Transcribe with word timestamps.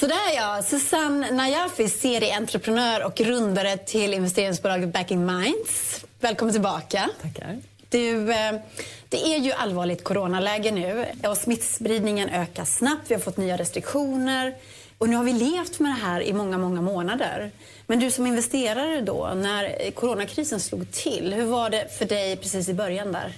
Sådär 0.00 0.34
ja, 0.34 0.62
Susanne 0.62 1.30
Najafi, 1.30 1.88
serieentreprenör 1.88 3.04
och 3.04 3.14
grundare 3.14 3.76
till 3.76 4.14
investeringsbolaget 4.14 4.92
Backing 4.92 5.26
Minds. 5.26 6.04
Välkommen 6.20 6.52
tillbaka. 6.52 7.10
Tackar. 7.22 7.58
Du, 7.88 8.32
eh, 8.32 8.52
det 9.08 9.34
är 9.34 9.38
ju 9.38 9.52
allvarligt 9.52 10.04
coronaläge 10.04 10.70
nu 10.70 11.06
och 11.28 11.36
smittspridningen 11.36 12.28
ökar 12.28 12.64
snabbt. 12.64 13.10
Vi 13.10 13.14
har 13.14 13.20
fått 13.20 13.36
nya 13.36 13.56
restriktioner 13.56 14.54
och 14.98 15.08
nu 15.08 15.16
har 15.16 15.24
vi 15.24 15.32
levt 15.32 15.78
med 15.78 15.90
det 15.90 16.06
här 16.06 16.20
i 16.20 16.32
många, 16.32 16.58
många 16.58 16.80
månader. 16.80 17.50
Men 17.86 18.00
du 18.00 18.10
som 18.10 18.26
investerare 18.26 19.00
då, 19.00 19.32
när 19.34 19.90
coronakrisen 19.90 20.60
slog 20.60 20.92
till, 20.92 21.34
hur 21.34 21.44
var 21.44 21.70
det 21.70 21.98
för 21.98 22.04
dig 22.04 22.36
precis 22.36 22.68
i 22.68 22.74
början 22.74 23.12
där? 23.12 23.32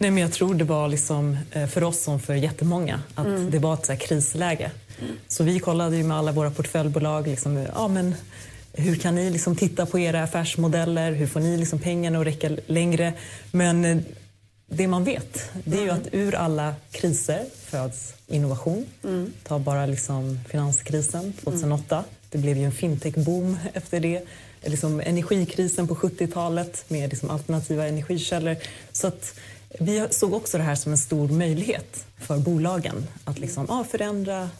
Nej, 0.00 0.10
men 0.10 0.22
jag 0.22 0.32
tror 0.32 0.54
det 0.54 0.64
var 0.64 0.88
liksom, 0.88 1.38
eh, 1.52 1.66
för 1.66 1.84
oss 1.84 2.02
som 2.02 2.20
för 2.20 2.34
jättemånga 2.34 3.02
att 3.14 3.26
mm. 3.26 3.50
det 3.50 3.58
var 3.58 3.74
ett 3.74 3.86
så 3.86 3.96
krisläge. 3.96 4.70
Mm. 5.00 5.12
Så 5.28 5.44
vi 5.44 5.58
kollade 5.58 5.96
ju 5.96 6.04
med 6.04 6.16
alla 6.16 6.32
våra 6.32 6.50
portföljbolag 6.50 7.26
liksom, 7.26 7.66
ja, 7.74 7.88
men 7.88 8.14
hur 8.72 8.96
kan 8.96 9.14
ni 9.14 9.30
liksom 9.30 9.56
titta 9.56 9.86
på 9.86 9.98
era 9.98 10.22
affärsmodeller? 10.22 11.12
Hur 11.12 11.26
får 11.26 11.40
ni 11.40 11.56
liksom 11.56 11.78
pengarna 11.78 12.20
att 12.20 12.26
räcka 12.26 12.50
längre? 12.66 13.12
Men 13.50 13.84
eh, 13.84 13.98
det 14.66 14.88
man 14.88 15.04
vet 15.04 15.50
det 15.64 15.76
är 15.76 15.80
ju 15.80 15.88
mm. 15.88 16.02
att 16.02 16.08
ur 16.12 16.34
alla 16.34 16.74
kriser 16.90 17.44
föds 17.64 18.14
innovation. 18.26 18.86
Mm. 19.04 19.32
Ta 19.42 19.58
bara 19.58 19.86
liksom 19.86 20.40
finanskrisen 20.48 21.32
2008. 21.32 21.96
Mm. 21.96 22.08
Det 22.30 22.38
blev 22.38 22.56
ju 22.56 22.64
en 22.64 22.72
fintech-boom 22.72 23.56
efter 23.72 24.00
det. 24.00 24.22
Liksom 24.62 25.00
energikrisen 25.00 25.88
på 25.88 25.94
70-talet 25.94 26.84
med 26.88 27.10
liksom 27.10 27.30
alternativa 27.30 27.86
energikällor. 27.86 28.56
Så 28.92 29.06
att 29.06 29.34
vi 29.80 30.06
såg 30.10 30.34
också 30.34 30.58
det 30.58 30.64
här 30.64 30.74
som 30.74 30.92
en 30.92 30.98
stor 30.98 31.28
möjlighet 31.28 32.06
för 32.18 32.38
bolagen 32.38 33.06
att 33.24 33.38
liksom, 33.38 33.66
ja, 33.68 33.84
förändra 33.90 34.50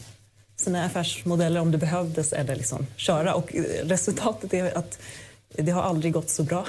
sina 0.57 0.85
affärsmodeller 0.85 1.61
om 1.61 1.73
det 1.73 1.79
behövdes 1.79 2.33
eller 2.33 2.57
liksom 2.57 2.87
köra. 2.97 3.35
Och 3.35 3.55
resultatet 3.83 4.55
är 4.55 4.79
att 4.79 4.99
det 5.49 5.71
har 5.71 5.83
aldrig 5.83 6.13
gått 6.13 6.31
så 6.31 6.43
bra. 6.43 6.67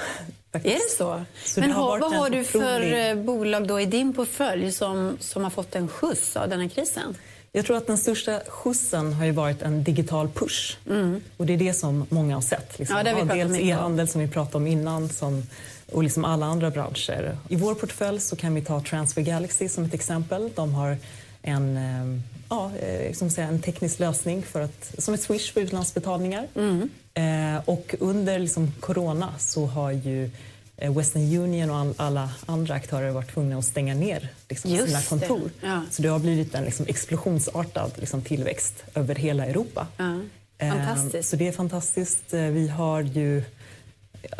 Faktiskt. 0.52 0.74
Är 0.74 0.78
det 0.78 0.96
så? 0.96 1.24
så 1.44 1.60
Men 1.60 1.68
det 1.68 1.74
har 1.74 1.98
vad 1.98 2.12
har 2.12 2.30
du 2.30 2.44
för 2.44 2.58
otrolig... 2.58 3.10
Eh, 3.10 3.16
bolag 3.16 3.68
då 3.68 3.80
i 3.80 3.86
din 3.86 4.12
portfölj 4.12 4.72
som, 4.72 5.16
som 5.20 5.42
har 5.42 5.50
fått 5.50 5.74
en 5.74 5.88
skjuts 5.88 6.36
av 6.36 6.48
den 6.48 6.60
här 6.60 6.68
krisen? 6.68 7.16
Jag 7.52 7.66
tror 7.66 7.76
att 7.76 7.86
den 7.86 7.98
största 7.98 8.40
skjutsen 8.48 9.12
har 9.12 9.32
varit 9.32 9.62
en 9.62 9.84
digital 9.84 10.28
push. 10.28 10.76
Mm. 10.86 11.20
Och 11.36 11.46
det 11.46 11.52
är 11.52 11.56
det 11.56 11.74
som 11.74 12.06
många 12.08 12.34
har 12.34 12.42
sett. 12.42 12.78
Liksom. 12.78 12.96
Ja, 12.96 13.12
ja, 13.18 13.24
dels 13.24 13.58
e-handel 13.58 14.08
som 14.08 14.20
vi 14.20 14.28
pratade 14.28 14.56
om 14.56 14.66
innan 14.66 15.08
som, 15.08 15.42
och 15.92 16.02
liksom 16.02 16.24
alla 16.24 16.46
andra 16.46 16.70
branscher. 16.70 17.36
I 17.48 17.56
vår 17.56 17.74
portfölj 17.74 18.20
så 18.20 18.36
kan 18.36 18.54
vi 18.54 18.60
ta 18.60 18.80
Transfer 18.80 19.22
Galaxy 19.22 19.68
som 19.68 19.84
ett 19.84 19.94
exempel. 19.94 20.50
De 20.54 20.74
har 20.74 20.96
en, 21.42 21.76
eh, 21.76 22.20
ja, 22.48 22.70
eh, 22.76 23.12
som 23.12 23.30
säga, 23.30 23.48
en 23.48 23.62
teknisk 23.62 23.98
lösning 23.98 24.42
för 24.42 24.60
att, 24.60 24.94
som 24.98 25.14
ett 25.14 25.22
Swish 25.22 25.52
för 25.52 25.60
utlandsbetalningar. 25.60 26.46
Mm. 26.54 26.90
Eh, 27.14 27.62
och 27.64 27.94
under 28.00 28.38
liksom, 28.38 28.72
corona 28.80 29.34
så 29.38 29.66
har 29.66 29.90
ju 29.90 30.30
eh, 30.76 30.96
Western 30.96 31.36
Union 31.36 31.70
och 31.70 31.76
all, 31.76 31.94
alla 31.96 32.30
andra 32.46 32.74
aktörer 32.74 33.10
varit 33.10 33.34
tvungna 33.34 33.58
att 33.58 33.64
stänga 33.64 33.94
ner 33.94 34.28
liksom, 34.48 34.70
sina 34.70 35.02
kontor. 35.02 35.50
Ja. 35.60 35.82
Så 35.90 36.02
det 36.02 36.08
har 36.08 36.18
blivit 36.18 36.54
en 36.54 36.64
liksom, 36.64 36.86
explosionsartad 36.88 37.92
liksom, 37.96 38.22
tillväxt 38.22 38.84
över 38.94 39.14
hela 39.14 39.46
Europa. 39.46 39.86
Ja. 39.96 40.20
Fantastiskt. 40.58 41.14
Eh, 41.14 41.20
så 41.20 41.36
det 41.36 41.48
är 41.48 41.52
fantastiskt. 41.52 42.24
Vi 42.32 42.68
har 42.68 43.02
ju 43.02 43.42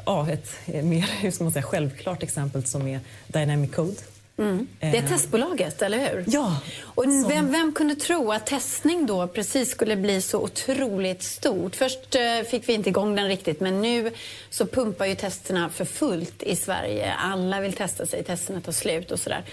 ja, 0.06 0.30
ett 0.30 0.50
mer 0.84 1.00
hur 1.20 1.30
ska 1.30 1.44
man 1.44 1.52
säga, 1.52 1.62
självklart 1.62 2.22
exempel 2.22 2.64
som 2.64 2.86
är 2.86 3.00
Dynamic 3.26 3.74
Code 3.74 3.96
Mm. 4.40 4.66
Det 4.80 4.86
är 4.86 4.94
eh. 4.94 5.08
testbolaget, 5.08 5.82
eller 5.82 5.98
hur? 5.98 6.24
Ja. 6.26 6.60
Och 6.82 7.04
vem, 7.30 7.52
vem, 7.52 7.72
kunde 7.72 7.94
tro 7.94 8.32
att 8.32 8.46
testning 8.46 9.06
då 9.06 9.26
precis 9.26 9.70
skulle 9.70 9.96
bli 9.96 10.22
så 10.22 10.42
otroligt 10.42 11.22
stort? 11.22 11.76
Först 11.76 12.14
eh, 12.14 12.48
fick 12.50 12.68
vi 12.68 12.72
inte 12.72 12.88
igång 12.88 13.16
den 13.16 13.28
riktigt, 13.28 13.60
men 13.60 13.82
nu 13.82 14.12
så 14.50 14.66
pumpar 14.66 15.06
ju 15.06 15.14
testerna 15.14 15.68
för 15.68 15.84
fullt 15.84 16.42
i 16.42 16.56
Sverige. 16.56 17.14
Alla 17.14 17.60
vill 17.60 17.72
testa 17.72 18.06
sig, 18.06 18.24
testerna 18.24 18.60
tar 18.60 18.72
slut 18.72 19.10
och 19.10 19.20
sådär. 19.20 19.44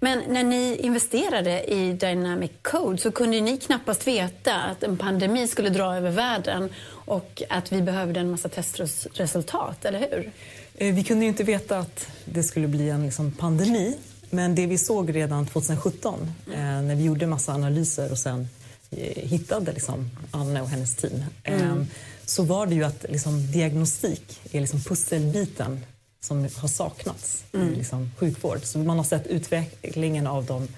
Men 0.00 0.22
när 0.28 0.44
ni 0.44 0.76
investerade 0.76 1.64
i 1.64 1.92
Dynamic 1.92 2.50
Code 2.62 2.98
så 2.98 3.12
kunde 3.12 3.40
ni 3.40 3.56
knappast 3.56 4.06
veta 4.06 4.54
att 4.54 4.82
en 4.82 4.96
pandemi 4.96 5.48
skulle 5.48 5.68
dra 5.68 5.96
över 5.96 6.10
världen 6.10 6.70
och 6.88 7.42
att 7.48 7.72
vi 7.72 7.82
behövde 7.82 8.20
en 8.20 8.30
massa 8.30 8.48
testresultat, 8.48 9.84
eller 9.84 9.98
hur? 9.98 10.32
Eh, 10.74 10.94
vi 10.94 11.04
kunde 11.04 11.24
ju 11.24 11.28
inte 11.28 11.44
veta 11.44 11.78
att 11.78 12.06
det 12.24 12.42
skulle 12.42 12.68
bli 12.68 12.90
en 12.90 13.04
liksom, 13.04 13.32
pandemi 13.32 13.96
men 14.30 14.54
det 14.54 14.66
vi 14.66 14.78
såg 14.78 15.14
redan 15.14 15.46
2017 15.46 16.32
eh, 16.52 16.58
när 16.60 16.94
vi 16.94 17.04
gjorde 17.04 17.26
massa 17.26 17.52
analyser 17.52 18.10
och 18.10 18.18
sen 18.18 18.48
eh, 18.90 19.22
hittade 19.28 19.72
liksom 19.72 20.10
Anna 20.30 20.62
och 20.62 20.68
hennes 20.68 20.96
team 20.96 21.24
mm. 21.44 21.86
så 22.24 22.42
var 22.42 22.66
det 22.66 22.74
ju 22.74 22.84
att 22.84 23.04
liksom, 23.08 23.52
diagnostik 23.52 24.40
är 24.52 24.60
liksom 24.60 24.80
pusselbiten 24.80 25.80
som 26.20 26.48
har 26.56 26.68
saknats 26.68 27.44
mm. 27.52 27.72
i 27.72 27.76
liksom, 27.76 28.10
sjukvård. 28.18 28.64
Så 28.64 28.78
man 28.78 28.96
har 28.96 29.04
sett 29.04 29.26
utvecklingen 29.26 30.26
av 30.26 30.44
de 30.44 30.68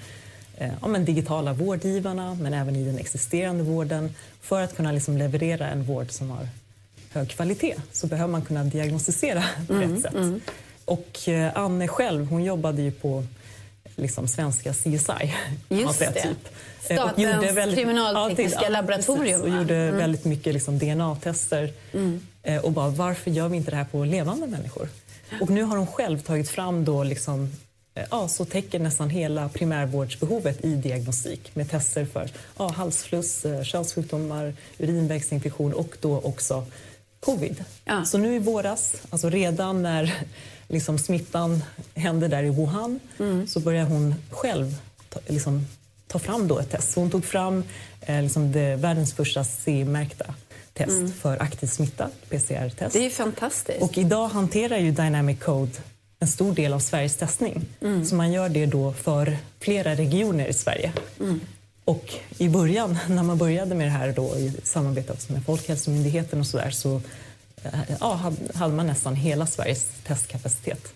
eh, 0.57 0.73
ja, 0.81 0.89
men 0.89 1.05
digitala 1.05 1.53
vårdgivarna 1.53 2.35
men 2.35 2.55
även 2.55 2.77
i 2.77 2.85
den 2.85 2.99
existerande 2.99 3.63
vården. 3.63 4.15
För 4.41 4.63
att 4.63 4.77
kunna 4.77 4.93
liksom, 4.93 5.19
leverera 5.19 5.69
en 5.69 5.85
vård 5.85 6.11
som 6.11 6.31
har 6.31 6.49
hög 7.13 7.31
kvalitet 7.31 7.77
så 7.93 8.07
behöver 8.07 8.33
man 8.33 8.43
kunna 8.43 8.65
diagnostisera 8.65 9.45
på 9.67 9.73
mm. 9.73 9.93
rätt 9.93 10.03
sätt. 10.03 10.15
Mm. 10.15 10.41
Och 10.85 11.29
eh, 11.29 11.53
Anne 11.55 11.89
själv 11.89 12.27
hon 12.27 12.45
jobbade 12.45 12.83
ju 12.83 12.91
på 12.91 13.25
liksom 13.97 14.29
svenska 14.29 14.73
CSI. 14.73 15.35
Just 15.69 15.99
det. 15.99 16.13
Typ. 16.13 16.49
Statens 16.85 17.57
väldigt, 17.57 17.79
kriminaltekniska 17.79 18.61
ja, 18.63 18.69
laboratorium. 18.69 19.43
och 19.43 19.49
gjorde 19.49 19.77
mm. 19.77 19.97
väldigt 19.97 20.25
mycket 20.25 20.55
liksom 20.55 20.79
DNA-tester. 20.79 21.73
Mm. 21.93 22.21
Eh, 22.43 22.65
och 22.65 22.73
bara, 22.73 22.89
varför 22.89 23.31
gör 23.31 23.49
vi 23.49 23.57
inte 23.57 23.71
det 23.71 23.77
här 23.77 23.85
på 23.85 24.05
levande 24.05 24.47
människor? 24.47 24.89
Och 25.41 25.51
nu 25.51 25.63
har 25.63 25.77
hon 25.77 25.87
själv 25.87 26.21
tagit 26.21 26.49
fram 26.49 26.85
då 26.85 27.03
liksom, 27.03 27.49
eh, 27.95 28.05
ja, 28.11 28.29
så 28.29 28.45
täcker 28.45 28.79
nästan 28.79 29.11
hela 29.11 29.49
primärvårdsbehovet 29.49 30.65
i 30.65 30.75
diagnostik 30.75 31.55
med 31.55 31.71
tester 31.71 32.05
för 32.05 32.31
ja, 32.59 32.69
halsfluss, 32.69 33.45
eh, 33.45 33.63
könssjukdomar, 33.63 34.55
urinvägsinfektion 34.79 35.73
och 35.73 35.97
då 36.01 36.21
också 36.21 36.65
covid. 37.21 37.65
Ja. 37.85 38.05
Så 38.05 38.19
nu 38.19 38.35
i 38.35 38.39
våras, 38.39 38.95
alltså 39.11 39.31
redan 39.31 39.83
när 39.83 40.15
liksom 40.69 40.99
smittan 40.99 41.63
hände 41.95 42.29
där 42.29 42.43
i 42.43 42.51
Wuhan 42.51 43.01
mm. 43.19 43.47
så 43.47 43.61
började 43.61 43.91
hon 43.91 44.15
själv 44.31 44.77
ta, 45.09 45.21
liksom, 45.27 45.67
ta 46.07 46.19
fram 46.19 46.49
då 46.49 46.59
ett 46.59 46.71
test. 46.71 46.93
Så 46.93 47.01
hon 47.01 47.11
tog 47.11 47.25
fram 47.25 47.65
eh, 48.01 48.23
liksom 48.23 48.53
det, 48.53 48.77
världens 48.77 49.13
första 49.13 49.45
CE-märkta 49.45 50.35
test 50.75 50.91
mm. 50.91 51.13
för 51.13 51.43
aktiv 51.43 51.67
smitta, 51.67 52.09
PCR-test. 52.29 52.93
Det 52.93 53.07
är 53.07 53.11
fantastiskt. 53.11 53.83
Och 53.83 53.99
idag 53.99 54.29
hanterar 54.29 54.79
ju 54.79 54.91
Dynamic 54.91 55.41
Code 55.41 55.73
en 56.23 56.29
stor 56.29 56.55
del 56.55 56.73
av 56.73 56.79
Sveriges 56.79 57.17
testning. 57.17 57.65
Mm. 57.81 58.05
Så 58.05 58.15
man 58.15 58.33
gör 58.33 58.49
det 58.49 58.67
då 58.67 58.93
för 58.93 59.37
flera 59.61 59.95
regioner 59.95 60.47
i 60.47 60.53
Sverige. 60.53 60.93
Mm. 61.21 61.41
Och 61.85 62.15
i 62.39 62.49
början, 62.49 62.99
när 63.09 63.23
man 63.23 63.39
började 63.39 63.75
med 63.75 63.87
det 63.87 63.91
här 63.91 64.13
då, 64.13 64.37
i 64.37 64.53
samarbete 64.63 65.33
med 65.33 65.45
Folkhälsomyndigheten 65.45 66.41
och 66.41 66.47
så 66.47 66.57
där, 66.57 66.71
så 66.71 67.01
ja, 68.01 68.33
hade 68.55 68.75
man 68.75 68.87
nästan 68.87 69.17
hela 69.17 69.47
Sveriges 69.47 69.87
testkapacitet. 70.07 70.93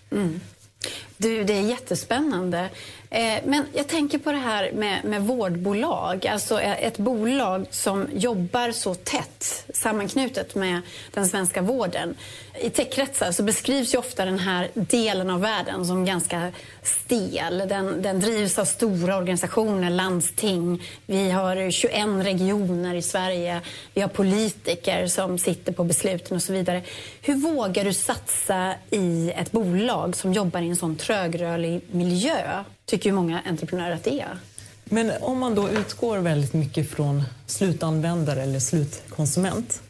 Du, 1.17 1.43
det 1.43 1.53
är 1.53 1.61
jättespännande. 1.61 2.69
Eh, 3.09 3.39
men 3.45 3.65
jag 3.73 3.87
tänker 3.87 4.17
på 4.17 4.31
det 4.31 4.37
här 4.37 4.71
med, 4.71 5.05
med 5.05 5.21
vårdbolag. 5.21 6.27
Alltså 6.27 6.61
eh, 6.61 6.83
ett 6.83 6.97
bolag 6.97 7.65
som 7.71 8.07
jobbar 8.13 8.71
så 8.71 8.95
tätt 8.95 9.65
sammanknutet 9.73 10.55
med 10.55 10.81
den 11.13 11.27
svenska 11.27 11.61
vården. 11.61 12.15
I 12.61 12.69
techkretsar 12.69 13.31
så 13.31 13.43
beskrivs 13.43 13.93
ju 13.93 13.97
ofta 13.97 14.25
den 14.25 14.39
här 14.39 14.69
delen 14.73 15.29
av 15.29 15.41
världen 15.41 15.85
som 15.85 16.05
ganska 16.05 16.51
stel. 16.83 17.63
Den, 17.69 18.01
den 18.01 18.19
drivs 18.19 18.59
av 18.59 18.65
stora 18.65 19.17
organisationer, 19.17 19.89
landsting. 19.89 20.83
Vi 21.05 21.31
har 21.31 21.71
21 21.71 22.07
regioner 22.07 22.95
i 22.95 23.01
Sverige. 23.01 23.61
Vi 23.93 24.01
har 24.01 24.09
politiker 24.09 25.07
som 25.07 25.37
sitter 25.39 25.73
på 25.73 25.83
besluten 25.83 26.37
och 26.37 26.43
så 26.43 26.53
vidare. 26.53 26.81
Hur 27.21 27.35
vågar 27.35 27.83
du 27.83 27.93
satsa 27.93 28.73
i 28.89 29.31
ett 29.35 29.51
bolag 29.51 30.15
som 30.15 30.33
jobbar 30.33 30.61
i 30.61 30.69
en 30.69 30.75
sån 30.75 30.95
trögrörlig 31.07 31.81
miljö? 31.91 32.63
tycker 32.85 33.09
ju 33.09 33.15
många 33.15 33.41
entreprenörer 33.45 33.95
att 33.95 34.03
det 34.03 34.19
är. 34.19 34.37
Men 34.85 35.11
om 35.21 35.39
man 35.39 35.55
då 35.55 35.69
utgår 35.69 36.17
väldigt 36.17 36.53
mycket 36.53 36.91
från 36.91 37.23
slutanvändare 37.45 38.43
eller 38.43 38.59
slutkonsument 38.59 39.81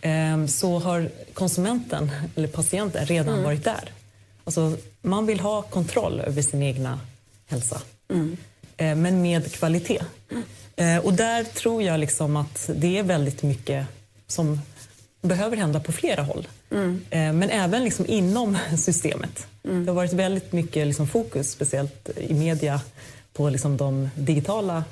eh, 0.00 0.46
så 0.46 0.78
har 0.78 1.10
konsumenten 1.34 2.10
eller 2.36 2.48
patienten 2.48 3.06
redan 3.06 3.34
mm. 3.34 3.44
varit 3.44 3.64
där. 3.64 3.90
Alltså, 4.44 4.76
man 5.02 5.26
vill 5.26 5.40
ha 5.40 5.62
kontroll 5.62 6.20
över 6.20 6.42
sin 6.42 6.62
egna 6.62 7.00
hälsa, 7.46 7.80
mm. 8.08 8.36
Eh, 8.76 8.94
men 8.94 9.22
med 9.22 9.52
kvalitet. 9.52 10.02
Mm. 10.30 10.42
Eh, 10.76 11.04
och 11.04 11.12
där 11.12 11.44
tror 11.44 11.82
jag 11.82 12.00
liksom 12.00 12.36
att 12.36 12.70
det 12.74 12.98
är 12.98 13.02
väldigt 13.02 13.42
mycket 13.42 13.86
som 14.26 14.60
behöver 15.22 15.56
hända 15.56 15.80
på 15.80 15.92
flera 15.92 16.22
håll. 16.22 16.48
Mm. 16.70 17.00
Men 17.10 17.50
även 17.50 17.84
liksom 17.84 18.06
inom 18.08 18.58
systemet. 18.78 19.46
Mm. 19.64 19.84
Det 19.84 19.90
har 19.90 19.96
varit 19.96 20.12
väldigt 20.12 20.52
mycket 20.52 20.86
liksom 20.86 21.08
fokus, 21.08 21.50
speciellt 21.50 22.10
i 22.16 22.34
media, 22.34 22.80
på 23.32 23.48
liksom 23.48 23.76
de 23.76 24.10
digitala 24.14 24.84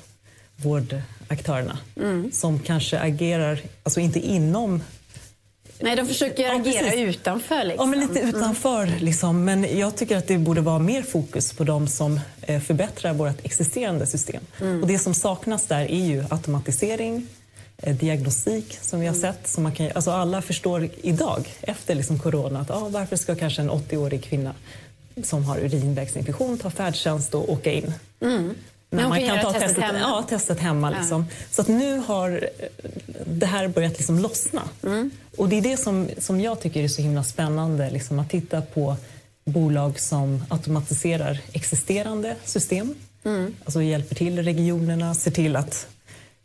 vårdaktörerna 0.55 1.77
mm. 1.95 2.31
som 2.31 2.59
kanske 2.59 2.99
agerar, 2.99 3.61
alltså 3.83 3.99
inte 3.99 4.19
inom 4.19 4.81
Nej, 5.83 5.95
de 5.95 6.07
försöker 6.07 6.43
ja, 6.43 6.55
agera 6.55 6.83
precis. 6.83 7.15
utanför. 7.15 7.63
Liksom. 7.63 7.91
Ja, 7.91 7.97
men 7.97 7.99
lite 8.07 8.19
mm. 8.19 8.35
utanför. 8.35 8.83
Mm. 8.83 8.99
Liksom. 8.99 9.45
Men 9.45 9.77
jag 9.79 9.95
tycker 9.95 10.17
att 10.17 10.27
det 10.27 10.37
borde 10.37 10.61
vara 10.61 10.79
mer 10.79 11.01
fokus 11.01 11.53
på 11.53 11.63
de 11.63 11.87
som 11.87 12.19
eh, 12.41 12.61
förbättrar 12.61 13.13
vårt 13.13 13.45
existerande 13.45 14.05
system. 14.07 14.43
Mm. 14.61 14.81
Och 14.81 14.87
det 14.87 14.99
som 14.99 15.13
saknas 15.13 15.65
där 15.65 15.91
är 15.91 16.05
ju 16.05 16.25
automatisering, 16.29 17.27
diagnostik 17.85 18.77
som 18.81 18.99
vi 18.99 19.07
har 19.07 19.15
mm. 19.15 19.33
sett. 19.33 19.47
Som 19.47 19.63
man 19.63 19.71
kan, 19.71 19.91
alltså 19.95 20.11
alla 20.11 20.41
förstår 20.41 20.89
idag, 21.01 21.53
efter 21.61 21.95
liksom 21.95 22.19
corona, 22.19 22.59
att 22.59 22.71
ah, 22.71 22.87
varför 22.89 23.15
ska 23.15 23.35
kanske 23.35 23.61
en 23.61 23.71
80-årig 23.71 24.23
kvinna 24.23 24.53
som 25.23 25.43
har 25.43 25.57
urinvägsinfektion 25.57 26.57
ta 26.57 26.71
färdtjänst 26.71 27.35
och 27.35 27.49
åka 27.49 27.71
in? 27.71 27.93
Mm. 28.21 28.55
Men 28.89 29.09
man 29.09 29.25
kan 29.25 29.41
ta 29.41 29.53
testet 29.53 29.83
hemma? 29.83 29.99
Ja, 29.99 30.25
testet 30.29 30.59
hemma. 30.59 30.89
Liksom. 30.89 31.25
Så 31.51 31.61
att 31.61 31.67
nu 31.67 31.97
har 31.97 32.49
det 33.25 33.45
här 33.45 33.67
börjat 33.67 33.97
liksom 33.97 34.19
lossna. 34.19 34.61
Mm. 34.83 35.11
Och 35.37 35.49
det 35.49 35.57
är 35.57 35.61
det 35.61 35.77
som, 35.77 36.07
som 36.17 36.41
jag 36.41 36.61
tycker 36.61 36.83
är 36.83 36.87
så 36.87 37.01
himla 37.01 37.23
spännande, 37.23 37.89
liksom, 37.89 38.19
att 38.19 38.29
titta 38.29 38.61
på 38.61 38.95
bolag 39.45 39.99
som 39.99 40.45
automatiserar 40.49 41.39
existerande 41.53 42.35
system. 42.43 42.93
Mm. 43.23 43.55
Alltså 43.65 43.81
hjälper 43.81 44.15
till 44.15 44.43
regionerna, 44.43 45.13
ser 45.13 45.31
till 45.31 45.55
att 45.55 45.87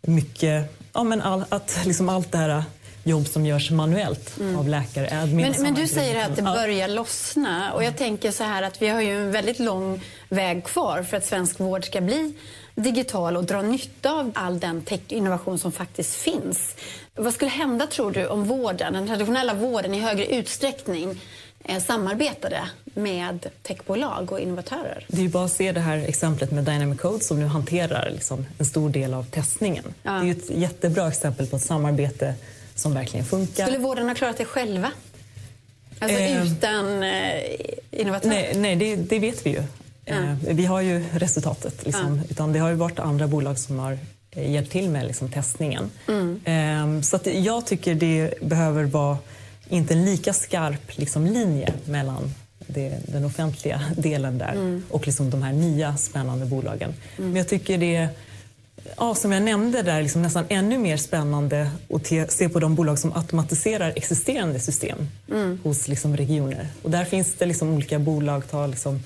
mycket, 0.06 0.79
ja, 0.93 1.05
men 1.05 1.23
all, 1.23 1.44
att 1.49 1.81
liksom 1.85 2.08
allt 2.08 2.32
det 2.32 2.38
här 2.38 2.64
jobb 3.05 3.26
som 3.26 3.47
görs 3.47 3.70
manuellt 3.70 4.41
mm. 4.41 4.56
av 4.56 4.69
läkare. 4.69 5.26
Men, 5.26 5.55
men 5.58 5.75
du 5.75 5.87
säger 5.87 6.26
att 6.26 6.37
det 6.37 6.43
börjar 6.43 6.88
lossna 6.88 7.73
och 7.73 7.85
jag 7.85 7.97
tänker 7.97 8.31
så 8.31 8.44
här 8.44 8.62
att 8.62 8.82
vi 8.82 8.88
har 8.88 9.00
ju 9.00 9.23
en 9.23 9.32
väldigt 9.32 9.58
lång 9.58 10.03
väg 10.29 10.64
kvar 10.64 11.03
för 11.03 11.17
att 11.17 11.26
svensk 11.26 11.61
vård 11.61 11.85
ska 11.85 12.00
bli 12.00 12.35
digital 12.75 13.37
och 13.37 13.44
dra 13.44 13.62
nytta 13.62 14.12
av 14.12 14.32
all 14.35 14.61
den 14.61 14.85
innovation 15.08 15.58
som 15.58 15.73
faktiskt 15.73 16.14
finns. 16.14 16.75
Vad 17.14 17.35
skulle 17.35 17.50
hända 17.50 17.87
tror 17.87 18.11
du 18.11 18.26
om 18.26 18.44
vården, 18.44 18.93
den 18.93 19.06
traditionella 19.06 19.55
vården 19.55 19.94
i 19.94 20.00
högre 20.00 20.26
utsträckning 20.26 21.20
samarbetade 21.87 22.61
med 22.95 23.47
techbolag 23.63 24.33
och 24.33 24.41
innovatörer. 24.41 25.07
Det 25.09 25.25
är 25.25 25.29
bara 25.29 25.45
att 25.45 25.53
se 25.53 25.73
det 25.73 25.81
här 25.81 25.99
exemplet 25.99 26.51
med 26.51 26.65
Dynamic 26.65 27.01
Code 27.01 27.25
som 27.25 27.41
nu 27.41 27.47
hanterar 27.47 28.11
liksom 28.11 28.47
en 28.59 28.67
stor 28.67 28.91
del 28.91 29.15
av 29.15 29.25
testningen. 29.25 29.85
Ja. 30.03 30.13
Det 30.13 30.29
är 30.29 30.31
ett 30.31 30.51
jättebra 30.51 31.09
exempel 31.09 31.47
på 31.47 31.57
ett 31.57 31.63
samarbete 31.63 32.35
som 32.75 32.95
verkligen 32.95 33.27
funkar. 33.27 33.65
Skulle 33.65 33.79
vården 33.79 34.09
ha 34.09 34.15
klarat 34.15 34.39
det 34.39 34.45
själva? 34.45 34.91
Alltså 35.99 36.19
eh, 36.19 36.53
utan 36.53 37.03
eh, 37.03 37.43
innovatörer? 37.91 38.35
Nej, 38.35 38.53
nej 38.57 38.77
det, 38.77 38.97
det, 38.97 39.19
vet 39.19 39.47
vi 39.47 39.51
ju. 39.51 39.62
Eh, 40.05 40.35
vi 40.41 40.65
har 40.65 40.81
ju 40.81 41.05
resultatet. 41.12 41.85
Liksom. 41.87 42.21
Utan 42.31 42.53
det 42.53 42.59
har 42.59 42.69
ju 42.69 42.75
varit 42.75 42.99
andra 42.99 43.27
bolag 43.27 43.59
som 43.59 43.79
har 43.79 43.99
eh, 44.31 44.51
hjälpt 44.53 44.73
till 44.73 44.91
med 44.91 45.07
liksom, 45.07 45.31
testningen. 45.31 45.91
Mm. 46.09 46.41
Eh, 46.45 47.03
så 47.03 47.19
jag 47.25 47.67
tycker 47.67 47.95
det 47.95 48.35
behöver 48.43 48.85
vara 48.85 49.19
inte 49.69 49.95
en 49.95 50.05
lika 50.05 50.33
skarp 50.33 50.99
liksom, 50.99 51.27
linje 51.27 51.73
mellan 51.85 52.35
det, 52.67 52.99
den 53.07 53.25
offentliga 53.25 53.81
delen 53.97 54.39
där 54.39 54.53
mm. 54.53 54.83
och 54.91 55.07
liksom 55.07 55.31
de 55.31 55.43
här 55.43 55.53
nya 55.53 55.97
spännande 55.97 56.47
bolagen. 56.47 56.95
Mm. 57.19 57.31
Men 57.31 57.37
jag 57.37 57.49
tycker 57.49 57.79
det 57.79 58.09
ja, 58.97 59.15
som 59.15 59.33
jag 59.33 59.43
nämnde 59.43 59.83
där, 59.83 60.03
liksom 60.03 60.23
nästan 60.23 60.45
ännu 60.49 60.79
mer 60.79 60.97
spännande 60.97 61.71
att 61.91 62.33
se 62.33 62.49
på 62.49 62.61
de 62.61 62.75
bolag 62.75 62.99
som 62.99 63.13
automatiserar 63.13 63.93
existerande 63.97 64.61
system 64.61 65.09
mm. 65.31 65.59
hos 65.63 65.89
liksom 65.89 66.17
regioner. 66.17 66.69
Och 66.83 66.91
där 66.91 67.05
finns 67.05 67.35
det 67.35 67.47
liksom 67.47 67.75
olika 67.75 67.99
bolag, 67.99 68.51
ta 68.51 68.67
liksom, 68.67 69.01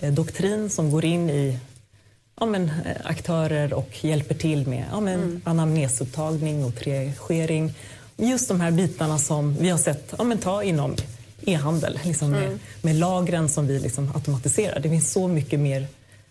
eh, 0.00 0.12
Doktrin 0.12 0.70
som 0.70 0.90
går 0.90 1.04
in 1.04 1.30
i 1.30 1.58
ja, 2.40 2.46
men, 2.46 2.64
eh, 2.64 2.96
aktörer 3.04 3.74
och 3.74 4.04
hjälper 4.04 4.34
till 4.34 4.66
med 4.66 4.84
ja, 4.90 5.00
men, 5.00 5.14
mm. 5.14 5.40
anamnesupptagning 5.44 6.64
och 6.64 6.76
triagering. 6.76 7.74
Just 8.16 8.48
de 8.48 8.60
här 8.60 8.70
bitarna 8.70 9.18
som 9.18 9.56
vi 9.56 9.68
har 9.70 9.78
sett 9.78 10.14
ja, 10.18 10.24
men, 10.24 10.38
ta 10.38 10.62
inom 10.62 10.96
e-handel, 11.46 12.00
liksom 12.04 12.34
mm. 12.34 12.40
med, 12.40 12.58
med 12.82 12.96
lagren 12.96 13.48
som 13.48 13.66
vi 13.66 13.78
liksom 13.78 14.12
automatiserar. 14.14 14.80
Det 14.80 14.88
finns 14.88 15.12
så 15.12 15.28
mycket 15.28 15.60
mer 15.60 15.86